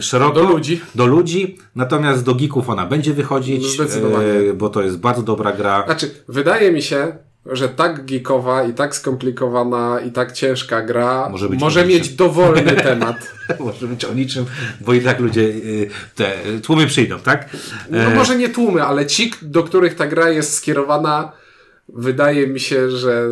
[0.00, 0.34] szeroko.
[0.34, 0.80] Do ludzi.
[0.94, 1.58] Do ludzi.
[1.74, 3.66] Natomiast do geeków ona będzie wychodzić.
[3.66, 4.52] Zdecydowanie.
[4.54, 5.84] Bo to jest bardzo dobra gra.
[5.84, 7.16] Znaczy, wydaje mi się,
[7.52, 13.16] że tak geekowa i tak skomplikowana i tak ciężka gra może, może mieć dowolny temat.
[13.60, 14.44] może być o niczym,
[14.80, 16.32] bo i tak ludzie, y, te
[16.62, 17.56] tłumy przyjdą, tak?
[17.90, 21.32] No e, może nie tłumy, ale ci, do których ta gra jest skierowana,
[21.88, 23.28] wydaje mi się, że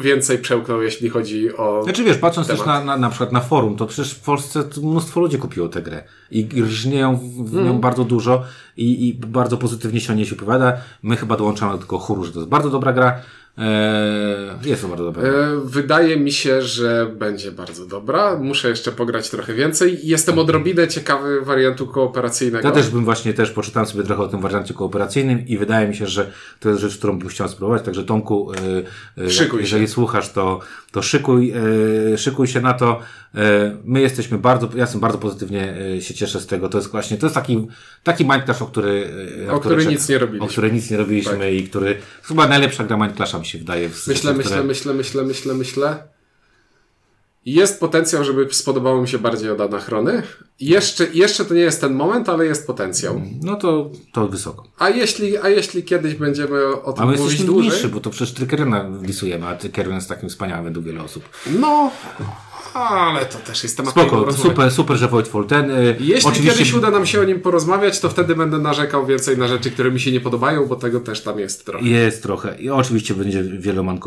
[0.00, 1.82] więcej przełknął, jeśli chodzi o.
[1.84, 2.58] Znaczy wiesz, patrząc temat.
[2.58, 5.82] też na, na, na przykład na forum, to przecież w Polsce mnóstwo ludzi kupiło tę
[5.82, 7.80] grę i rżnieją w nią mm.
[7.80, 8.44] bardzo dużo
[8.76, 10.76] i, i bardzo pozytywnie się o niej się opowiada.
[11.02, 13.20] My chyba dołączamy do tego chóru, że to jest bardzo dobra gra.
[13.58, 15.22] Eee, jest to bardzo dobra.
[15.22, 15.32] Eee,
[15.64, 18.38] wydaje mi się, że będzie bardzo dobra.
[18.38, 19.98] Muszę jeszcze pograć trochę więcej.
[20.02, 22.68] Jestem odrobinę ciekawy wariantu kooperacyjnego.
[22.68, 25.96] Ja też bym właśnie też poczytałem sobie trochę o tym wariancie kooperacyjnym i wydaje mi
[25.96, 27.82] się, że to jest rzecz, którą bym chciał spróbować.
[27.82, 28.52] Także Tomku,
[29.18, 30.60] e, szykuj jeżeli słuchasz, to,
[30.92, 31.52] to szykuj,
[32.12, 33.00] e, szykuj się na to.
[33.34, 36.68] E, my jesteśmy bardzo, ja jestem bardzo pozytywnie e, się cieszę z tego.
[36.68, 37.66] To jest właśnie, to jest taki,
[38.02, 39.10] taki Minecraft, o który,
[39.50, 40.46] o który nic nie robiliśmy.
[40.46, 41.52] O który nic nie robiliśmy tak.
[41.52, 43.88] i który, chyba najlepsza gra Minecrafta mi się wydaje.
[43.88, 44.64] W myślę, myślę, które...
[44.64, 46.17] myślę, myślę, myślę, myślę.
[47.46, 50.22] Jest potencjał, żeby spodobało mi się bardziej od Anachrony.
[50.60, 53.22] Jeszcze, jeszcze to nie jest ten moment, ale jest potencjał.
[53.42, 54.64] No to, to wysoko.
[54.78, 57.70] A jeśli, a jeśli kiedyś będziemy o tym a my mówić dłużej...
[57.70, 61.24] niższy, bo to przecież Trickerena wlisujemy, a Trickeren jest takim wspaniałym według wielu osób.
[61.60, 61.90] No,
[62.74, 65.70] ale to też jest temat Spoko, super, super, że Voidfall ten.
[65.70, 66.52] Y, Jeśli oczywiście...
[66.52, 69.90] kiedyś uda nam się o nim porozmawiać, to wtedy będę narzekał więcej na rzeczy, które
[69.90, 71.86] mi się nie podobają, bo tego też tam jest trochę.
[71.86, 72.60] Jest trochę.
[72.60, 73.98] I oczywiście będzie wiele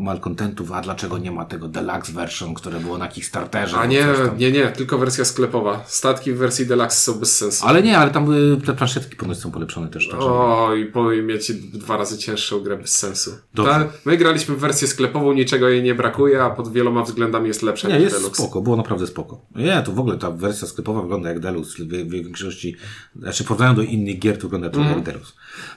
[0.00, 3.78] malcontentów, a dlaczego nie ma tego deluxe version, które było na Kickstarterze?
[3.78, 4.06] A nie,
[4.38, 5.84] nie, nie, tylko wersja sklepowa.
[5.86, 7.66] Statki w wersji deluxe są bez sensu.
[7.66, 8.26] Ale nie, ale tam
[8.66, 10.08] te planszetki ponoć są polepszone też.
[10.08, 13.30] Tak, o, i powinien mieć dwa razy cięższą grę bez sensu.
[13.56, 17.62] Ta, my graliśmy w wersję sklepową, niczego jej nie brakuje, a pod wieloma względami jest
[17.62, 18.42] lepsza nie, jest Deluxe.
[18.42, 19.46] spoko, było naprawdę spoko.
[19.56, 22.76] Nie, to w ogóle ta wersja sklepowa wygląda jak Deluxe w, w większości,
[23.16, 24.98] znaczy porównaniu do innych gier to wygląda trochę mm.
[24.98, 25.32] jak Deluxe.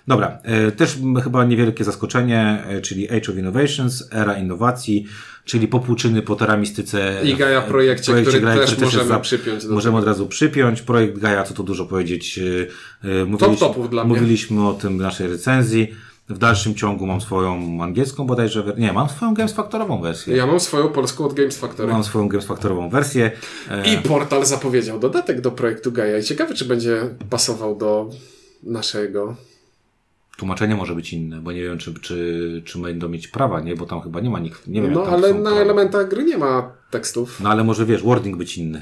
[0.08, 5.06] Dobra, e, też chyba niewielkie zaskoczenie, e, czyli Age of Innovations, era innowacji,
[5.46, 7.22] czyli popłuczyny po teramistyce.
[7.24, 9.66] I Gaia projekcie, projekcie który Gaia, też który możemy za, przypiąć.
[9.66, 10.82] Możemy od razu przypiąć.
[10.82, 12.40] Projekt Gaia, co tu dużo powiedzieć.
[12.40, 14.14] E, mówiliśmy, Top topów dla mnie.
[14.14, 15.88] Mówiliśmy o tym w naszej recenzji.
[16.30, 20.36] W dalszym ciągu mam swoją angielską bodajże, nie, mam swoją Games Factorową wersję.
[20.36, 21.94] Ja mam swoją polską od Games Factory.
[21.94, 23.32] Mam swoją Games Factorową wersję.
[23.94, 28.10] I portal zapowiedział dodatek do projektu Gaia i ciekawe, czy będzie pasował do
[28.64, 29.36] naszego.
[30.38, 33.76] Tłumaczenie może być inne, bo nie wiem, czy, czy, czy będą mieć prawa, nie?
[33.76, 34.94] Bo tam chyba nie ma nikt, nie wiem.
[34.94, 35.60] No, ale na prawa.
[35.60, 37.40] elementach gry nie ma tekstów.
[37.40, 38.82] No, ale może wiesz, wording być inny.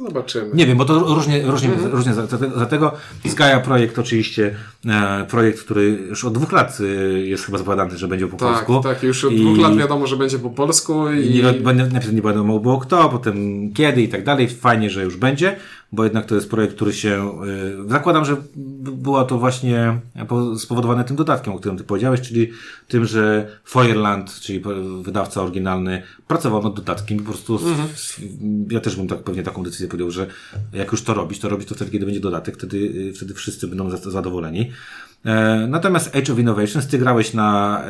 [0.00, 0.50] Zobaczymy.
[0.54, 1.92] Nie wiem, bo to różnie, różnie, mhm.
[1.92, 2.12] różnie
[2.56, 2.92] dlatego
[3.28, 4.54] Skya projekt oczywiście,
[4.86, 6.84] e, projekt, który już od dwóch lat e,
[7.20, 8.80] jest chyba zapowiadany, że będzie po tak, polsku.
[8.80, 11.10] Tak, już od I, dwóch lat wiadomo, że będzie po polsku.
[11.10, 13.36] I, i nie, najpierw nie wiadomo było kto, potem
[13.72, 14.48] kiedy i tak dalej.
[14.48, 15.56] Fajnie, że już będzie,
[15.92, 17.38] bo jednak to jest projekt, który się,
[17.86, 18.36] y, zakładam, że
[18.82, 20.00] była to właśnie
[20.58, 22.50] spowodowane tym dodatkiem, o którym ty powiedziałeś, czyli
[22.88, 24.62] tym, że Feuerland, czyli
[25.02, 27.88] wydawca oryginalny, pracował nad dodatkiem po prostu, mhm.
[28.70, 30.26] ja też bym tak pewnie taką decyzję podjął, że
[30.72, 33.66] jak już to robić, to robić to wtedy, kiedy będzie dodatek, wtedy, y, wtedy wszyscy
[33.66, 34.70] będą zadowoleni.
[35.24, 37.82] E, natomiast Age of Innovations, ty grałeś na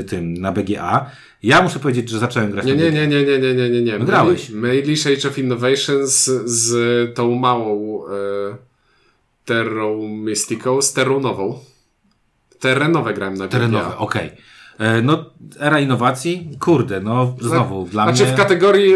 [0.00, 1.10] y, tym, na BGA.
[1.44, 2.84] Ja muszę powiedzieć, że zacząłem grać nie, BGA.
[2.84, 3.98] Nie, nie, nie, nie, nie, nie, nie.
[3.98, 4.50] No grałeś.
[4.50, 8.10] Mylisz Age of Innovations z tą małą e,
[9.44, 11.58] Terrą Mystiką, z Terrą nową.
[12.60, 13.58] Terenowe grałem na BGA.
[13.58, 14.26] Terenowe, okej.
[14.26, 14.88] Okay.
[14.88, 15.24] E, no,
[15.60, 18.32] era innowacji, kurde, no znowu dla znaczy, mnie...
[18.32, 18.94] w kategorii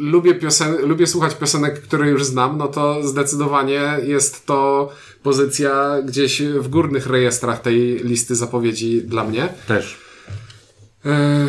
[0.00, 4.90] lubię, piosen lubię słuchać piosenek, które już znam, no to zdecydowanie jest to
[5.22, 9.48] pozycja gdzieś w górnych rejestrach tej listy zapowiedzi dla mnie.
[9.66, 9.98] Też.
[11.04, 11.48] E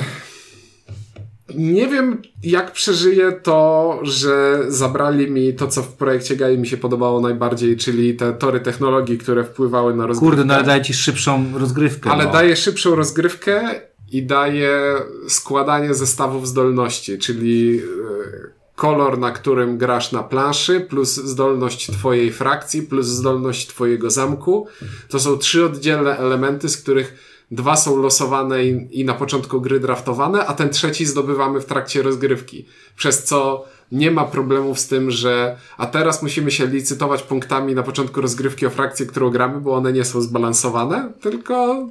[1.55, 6.77] nie wiem, jak przeżyję to, że zabrali mi to, co w projekcie Gai mi się
[6.77, 10.35] podobało najbardziej, czyli te tory technologii, które wpływały na rozgrywkę.
[10.35, 12.11] Kurde, no ale daje ci szybszą rozgrywkę.
[12.11, 12.31] Ale no.
[12.31, 13.81] daje szybszą rozgrywkę
[14.11, 14.95] i daje
[15.27, 22.81] składanie zestawów zdolności, czyli e, kolor, na którym grasz na planszy, plus zdolność twojej frakcji,
[22.81, 24.67] plus zdolność twojego zamku.
[25.09, 29.79] To są trzy oddzielne elementy, z których Dwa są losowane i, i na początku gry
[29.79, 32.65] draftowane, a ten trzeci zdobywamy w trakcie rozgrywki.
[32.95, 37.83] Przez co nie ma problemów z tym, że a teraz musimy się licytować punktami na
[37.83, 41.87] początku rozgrywki o frakcję, którą gramy, bo one nie są zbalansowane, tylko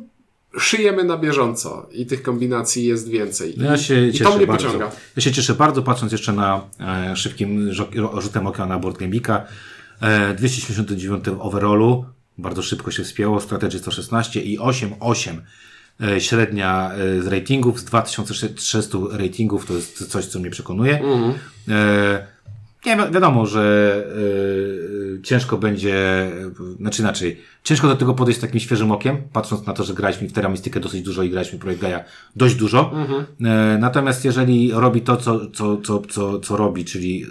[0.59, 3.55] szyjemy na bieżąco i tych kombinacji jest więcej.
[3.57, 4.67] No ja się I, cieszę to mnie bardzo.
[4.67, 4.91] pociąga.
[5.17, 7.73] Ja się cieszę bardzo, patrząc jeszcze na e, szybkim
[8.19, 9.47] rzutem oka na board Gamebika.
[10.01, 12.05] E, 279 overallu,
[12.39, 15.37] bardzo szybko się wspięło, Strategy 116 i 8,8
[16.01, 21.01] e, średnia e, z ratingów, z 2300 ratingów, to jest coś, co mnie przekonuje.
[21.01, 21.35] Mhm.
[21.69, 22.33] E,
[22.87, 26.31] nie, wiadomo, że y, ciężko będzie,
[26.77, 30.29] znaczy inaczej, ciężko do tego podejść z takim świeżym okiem, patrząc na to, że graliśmy
[30.29, 32.05] w Teramistykę dosyć dużo i graliśmy w Projekt Gaia
[32.37, 32.93] dość dużo.
[32.95, 33.81] Mhm.
[33.81, 37.27] natomiast jeżeli robi to, co, co, co, co, co robi, czyli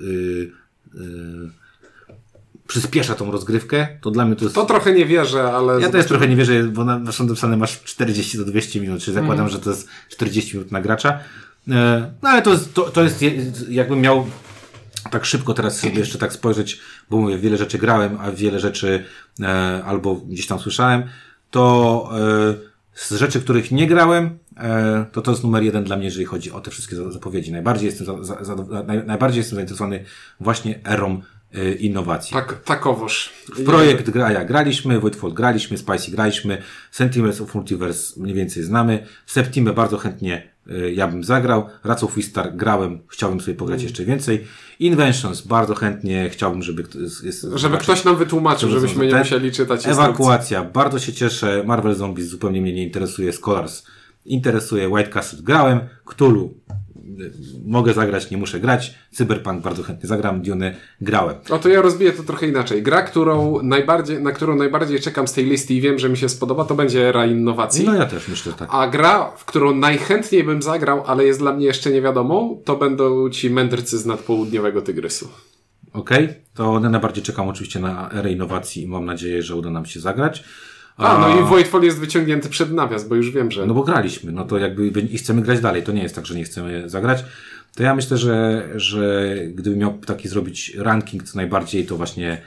[2.72, 4.56] przyspiesza tą rozgrywkę, to dla mnie to jest...
[4.56, 5.82] To trochę nie wierzę, ale...
[5.82, 9.16] Ja też trochę nie wierzę, bo na, są dopisane masz 40 do 200 minut, czyli
[9.16, 9.50] zakładam, mm.
[9.50, 11.20] że to jest 40 minut na gracza.
[11.70, 13.24] E, no ale to jest, to, to jest
[13.70, 14.26] jakbym miał
[15.12, 19.06] tak szybko teraz sobie jeszcze tak spojrzeć, bo mówię, wiele rzeczy grałem, a wiele rzeczy
[19.40, 21.04] e, albo gdzieś tam słyszałem,
[21.52, 26.06] to e, z rzeczy, których nie grałem, e, to to jest numer jeden dla mnie,
[26.06, 27.52] jeżeli chodzi o te wszystkie zapowiedzi.
[27.52, 30.06] Najbardziej jestem, za, za, za, naj, najbardziej jestem zainteresowany
[30.40, 31.22] właśnie erą
[31.80, 32.34] innowacji.
[32.34, 33.34] Tak, takowoż.
[33.56, 39.74] W projekt Graja graliśmy, Voidfall graliśmy, Spicy graliśmy, Sentinels of Multiverse mniej więcej znamy, Septimę
[39.74, 43.88] bardzo chętnie y, ja bym zagrał, Rats of Wistar grałem, chciałbym sobie pograć mm.
[43.88, 44.48] jeszcze więcej,
[44.80, 46.84] Inventions bardzo chętnie chciałbym, żeby
[47.24, 52.28] jest, żeby ktoś nam wytłumaczył, żebyśmy nie musieli czytać Ewakuacja, bardzo się cieszę, Marvel Zombies
[52.28, 53.84] zupełnie mnie nie interesuje, Scholars
[54.26, 56.54] interesuje, White Castle grałem, Cthulhu
[57.66, 58.96] mogę zagrać, nie muszę grać.
[59.12, 61.36] Cyberpunk bardzo chętnie zagram, Dune grałem.
[61.50, 62.84] O to ja rozbiję to trochę inaczej.
[62.84, 66.30] Gra, którą najbardziej, na którą najbardziej czekam z tej listy i wiem, że mi się
[66.30, 67.86] spodoba, to będzie era innowacji.
[67.86, 68.70] No ja też myślę, że tak.
[68.72, 73.30] A gra, w którą najchętniej bym zagrał, ale jest dla mnie jeszcze niewiadomą, to będą
[73.30, 75.30] ci mędrcy z nadpołudniowego Tygrysu.
[75.94, 76.36] Okej, okay.
[76.54, 80.44] to najbardziej czekam oczywiście na erę innowacji i mam nadzieję, że uda nam się zagrać.
[81.02, 83.66] A, no i Voidfall jest wyciągnięty przed nawias, bo już wiem, że...
[83.66, 86.36] No bo graliśmy, no to jakby i chcemy grać dalej, to nie jest tak, że
[86.36, 87.26] nie chcemy zagrać.
[87.76, 92.42] To ja myślę, że, że gdybym miał taki zrobić ranking, co najbardziej to właśnie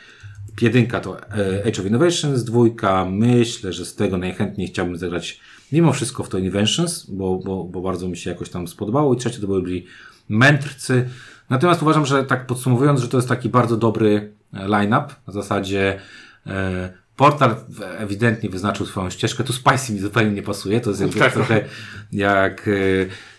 [0.60, 5.40] jedynka to e, Age of Innovations, dwójka myślę, że z tego najchętniej chciałbym zagrać
[5.72, 9.16] mimo wszystko w to Inventions, bo, bo, bo bardzo mi się jakoś tam spodobało i
[9.16, 9.86] trzecie to byli
[10.28, 11.08] mędrcy.
[11.50, 15.98] Natomiast uważam, że tak podsumowując, że to jest taki bardzo dobry e, line-up, na zasadzie
[16.46, 17.56] e, Portal
[17.98, 19.44] ewidentnie wyznaczył swoją ścieżkę.
[19.44, 20.80] Tu Spicy mi zupełnie nie pasuje.
[20.80, 21.32] To jest jakby tak.
[21.32, 21.64] trochę
[22.12, 22.70] jak, e,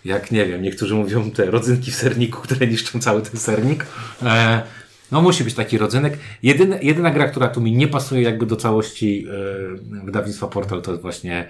[0.05, 3.85] jak, nie wiem, niektórzy mówią te rodzynki w serniku, które niszczą cały ten sernik.
[4.23, 4.61] E,
[5.11, 6.17] no musi być taki rodzynek.
[6.43, 9.25] Jedyna, jedyna gra, która tu mi nie pasuje jakby do całości
[10.01, 11.49] e, wydawnictwa Portal to jest właśnie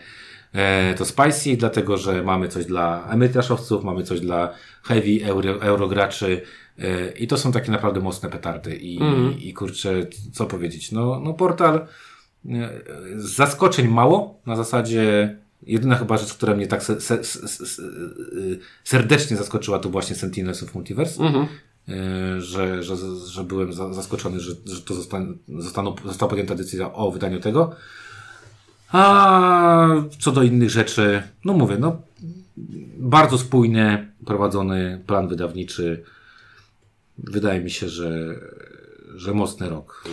[0.98, 4.54] to Spicy, dlatego że mamy coś dla emerytaszowców, mamy coś dla
[4.84, 6.42] heavy euro, eurograczy,
[7.20, 8.76] i to są takie naprawdę mocne petardy.
[8.76, 9.40] I, mm.
[9.40, 10.92] i kurczę, co powiedzieć?
[10.92, 11.88] No, no portal
[13.18, 17.82] zaskoczeń mało, na zasadzie jedyna chyba rzecz, która mnie tak se, se, se,
[18.84, 21.24] serdecznie zaskoczyła, to właśnie Sentinels of Multiverse.
[21.24, 21.48] Mhm.
[22.42, 22.96] że, że,
[23.28, 27.76] że byłem zaskoczony, że, że to zostanie, zostaną, została podjęta decyzja o wydaniu tego.
[28.92, 29.88] A
[30.20, 32.02] co do innych rzeczy, no mówię, no
[32.98, 36.04] bardzo spójnie prowadzony plan wydawniczy.
[37.18, 38.36] Wydaje mi się, że,
[39.16, 40.04] że mocny rok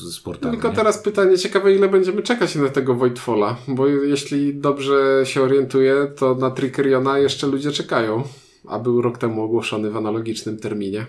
[0.00, 0.54] z, portalem.
[0.54, 0.74] Tylko nie?
[0.74, 6.34] teraz pytanie ciekawe, ile będziemy czekać na tego Voidfalla, bo jeśli dobrze się orientuję, to
[6.34, 8.22] na Trickeriona jeszcze ludzie czekają,
[8.68, 11.06] a był rok temu ogłoszony w analogicznym terminie.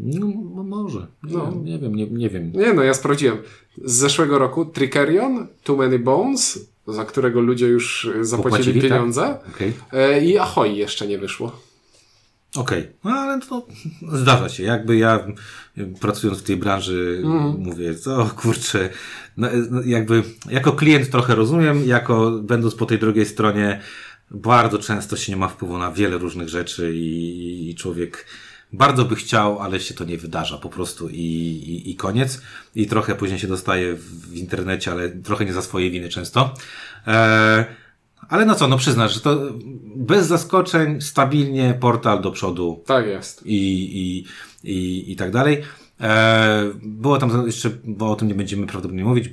[0.00, 0.26] No,
[0.64, 1.06] może.
[1.22, 1.52] Nie, no.
[1.64, 2.52] nie wiem, nie, nie wiem.
[2.54, 3.38] Nie no, ja sprawdziłem.
[3.84, 8.90] Z zeszłego roku Trickerion, Too Many Bones, za którego ludzie już zapłacili Popłacili, tak?
[8.90, 9.72] pieniądze tak?
[9.88, 10.24] okay.
[10.24, 11.69] i Ahoy jeszcze nie wyszło.
[12.56, 12.94] Okej, okay.
[13.04, 13.66] no ale to
[14.12, 14.62] zdarza się.
[14.62, 15.26] Jakby ja
[16.00, 17.58] pracując w tej branży mm.
[17.58, 18.90] mówię, co kurczę,
[19.36, 19.48] no,
[19.84, 23.80] jakby jako klient trochę rozumiem, jako będąc po tej drugiej stronie
[24.30, 28.26] bardzo często się nie ma wpływu na wiele różnych rzeczy i, i człowiek
[28.72, 32.42] bardzo by chciał, ale się to nie wydarza po prostu i, i, i koniec.
[32.74, 36.54] I trochę później się dostaje w, w internecie, ale trochę nie za swoje winy często.
[37.06, 37.64] E,
[38.28, 39.52] ale no co, no przyznasz, że to
[40.00, 42.82] bez zaskoczeń, stabilnie portal do przodu.
[42.86, 43.46] Tak jest.
[43.46, 43.56] I,
[44.02, 44.24] i,
[44.72, 45.62] i, i tak dalej.
[46.00, 49.32] E, było tam jeszcze, bo o tym nie będziemy prawdopodobnie mówić,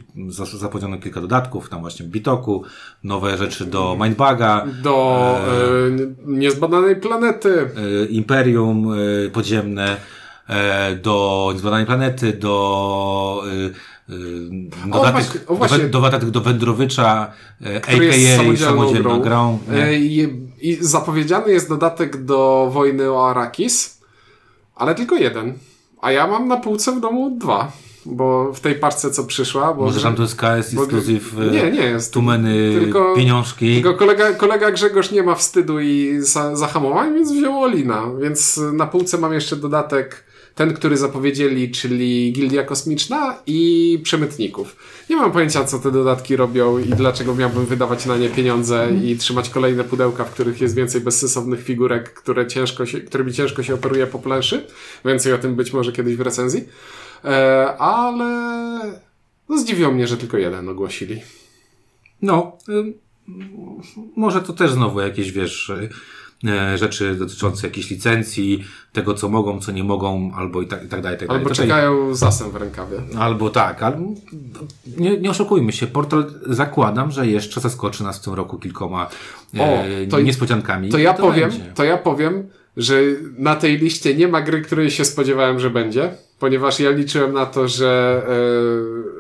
[0.60, 2.64] zapowiedziano kilka dodatków, tam właśnie w Bitoku,
[3.04, 4.66] nowe rzeczy do Mindbaga.
[4.84, 5.90] Do e, e,
[6.26, 7.70] niezbadanej planety.
[8.04, 8.88] E, Imperium
[9.34, 9.98] podziemne,
[11.04, 13.44] do niezbadanej planety, do
[14.86, 18.38] dodatek, o, właśnie, do, dodatek do Wędrowycza, a.k.a.
[18.38, 19.22] samodzielną grą.
[19.22, 19.60] grą
[20.62, 24.02] I zapowiedziany jest dodatek do Wojny o Arakis,
[24.76, 25.54] ale tylko jeden.
[26.02, 27.72] A ja mam na półce w domu dwa.
[28.06, 29.74] Bo w tej parce co przyszła.
[29.74, 31.34] Bo, Może tam to jest KS Exclusive.
[31.52, 32.14] Nie, nie jest.
[32.14, 33.74] Tumeny, tylko, pieniążki.
[33.74, 38.04] Tylko kolega, kolega Grzegorz nie ma wstydu i za, zahamowań, więc wziął Olina.
[38.22, 40.27] Więc na półce mam jeszcze dodatek
[40.58, 44.76] ten, który zapowiedzieli, czyli Gildia Kosmiczna i Przemytników.
[45.10, 49.18] Nie mam pojęcia, co te dodatki robią i dlaczego miałbym wydawać na nie pieniądze i
[49.18, 53.74] trzymać kolejne pudełka, w których jest więcej bezsensownych figurek, które ciężko się, którymi ciężko się
[53.74, 54.68] operuje po planszy.
[55.06, 56.64] Więcej o tym być może kiedyś w recenzji.
[57.26, 58.28] E, ale
[59.50, 61.22] no zdziwiło mnie, że tylko jeden ogłosili.
[62.22, 62.94] No, y,
[64.16, 65.90] może to też znowu jakieś, wiesz, E,
[66.76, 68.64] rzeczy dotyczące jakiejś licencji,
[68.94, 71.18] tego co mogą, co nie mogą, albo i tak, i tak dalej.
[71.18, 71.56] Tak albo dalej.
[71.56, 72.98] czekają zasem w rękawie.
[73.18, 74.14] Albo tak, albo
[74.98, 79.10] nie, nie oszukujmy się, portal zakładam, że jeszcze zaskoczy nas w tym roku kilkoma
[79.58, 80.90] e, o, to, niespodziankami.
[80.90, 81.72] To ja to powiem, będzie.
[81.76, 83.02] to ja powiem, że
[83.38, 87.46] na tej liście nie ma gry, której się spodziewałem, że będzie, ponieważ ja liczyłem na
[87.46, 89.17] to, że e,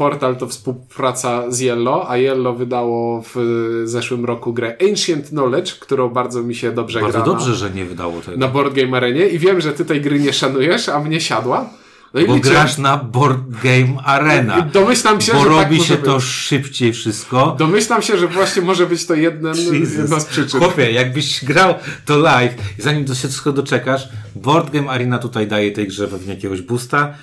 [0.00, 3.36] Portal to współpraca z Yellow, a Yellow wydało w
[3.84, 7.26] zeszłym roku grę Ancient Knowledge, którą bardzo mi się dobrze bardzo gra.
[7.26, 8.38] Bardzo dobrze, że nie wydało tego.
[8.38, 11.70] Na Board Game Arenie i wiem, że ty tej gry nie szanujesz, a mnie siadła.
[12.14, 14.62] No bo grasz na Board Game Arena.
[14.72, 17.56] Domyślam się, bo że tak robi tak się to szybciej wszystko.
[17.58, 19.54] Domyślam się, że właśnie może być to jeden,
[19.98, 20.60] jedna z przyczyn.
[20.60, 21.74] Chłopie, jakbyś grał
[22.06, 26.08] to live i zanim do się wszystko doczekasz, Board Game Arena tutaj daje tej grze
[26.08, 27.14] pewnie jakiegoś boosta.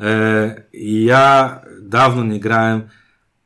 [0.00, 1.60] E, ja
[1.92, 2.82] dawno nie grałem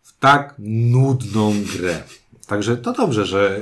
[0.03, 2.03] w tak nudną grę.
[2.47, 3.61] Także to dobrze, że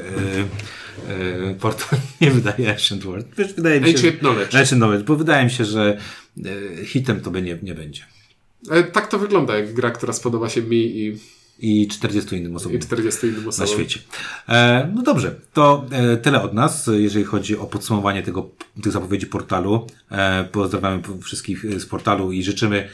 [1.08, 3.26] e, e, portal nie wydaje Ancient World.
[3.38, 4.54] Wiesz, wydaje mi się, Ancient Knowledge.
[4.54, 5.98] Ancient Knowledge, bo wydaje mi się, że
[6.80, 8.02] e, hitem to by nie, nie będzie.
[8.92, 11.18] Tak to wygląda, jak gra, która spodoba się mi i
[11.58, 12.76] i 40 innym osobom.
[12.76, 13.68] I 40 innym osobom.
[13.68, 14.00] Na świecie.
[14.48, 18.50] E, no dobrze, to e, tyle od nas, jeżeli chodzi o podsumowanie tego,
[18.82, 19.86] tych zapowiedzi portalu.
[20.10, 22.88] E, pozdrawiamy wszystkich z portalu i życzymy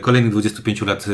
[0.00, 1.10] kolejnych 25 lat e,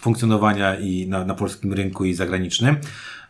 [0.00, 2.76] funkcjonowania i na, na polskim rynku i zagranicznym,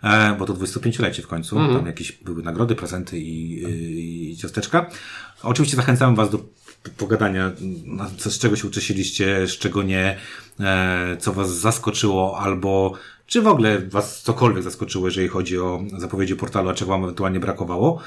[0.03, 1.77] e, bo to 25-lecie w końcu, mm.
[1.77, 3.63] tam jakieś były nagrody, prezenty i,
[4.33, 4.91] i ciasteczka.
[5.43, 6.39] Oczywiście zachęcamy Was do
[6.97, 7.53] pogadania,
[8.19, 10.17] z czego się uczesiliście, z czego nie,
[11.19, 12.93] co Was zaskoczyło, albo
[13.33, 17.41] czy w ogóle Was cokolwiek zaskoczyło, jeżeli chodzi o zapowiedzi portalu, a czego Wam ewentualnie
[17.41, 18.01] brakowało.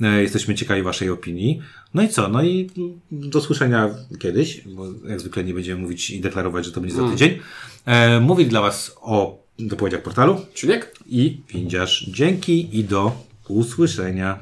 [0.00, 1.62] E, jesteśmy ciekawi Waszej opinii.
[1.94, 2.28] No i co?
[2.28, 2.70] No i
[3.10, 7.02] do słyszenia kiedyś, bo jak zwykle nie będziemy mówić i deklarować, że to będzie za
[7.02, 7.12] mm.
[7.12, 7.38] tydzień.
[7.86, 10.40] E, mówić dla Was o dopowiedziach portalu.
[10.54, 10.94] Czyniek.
[11.06, 12.06] I Windziarz.
[12.08, 13.12] Dzięki i do
[13.48, 14.38] usłyszenia.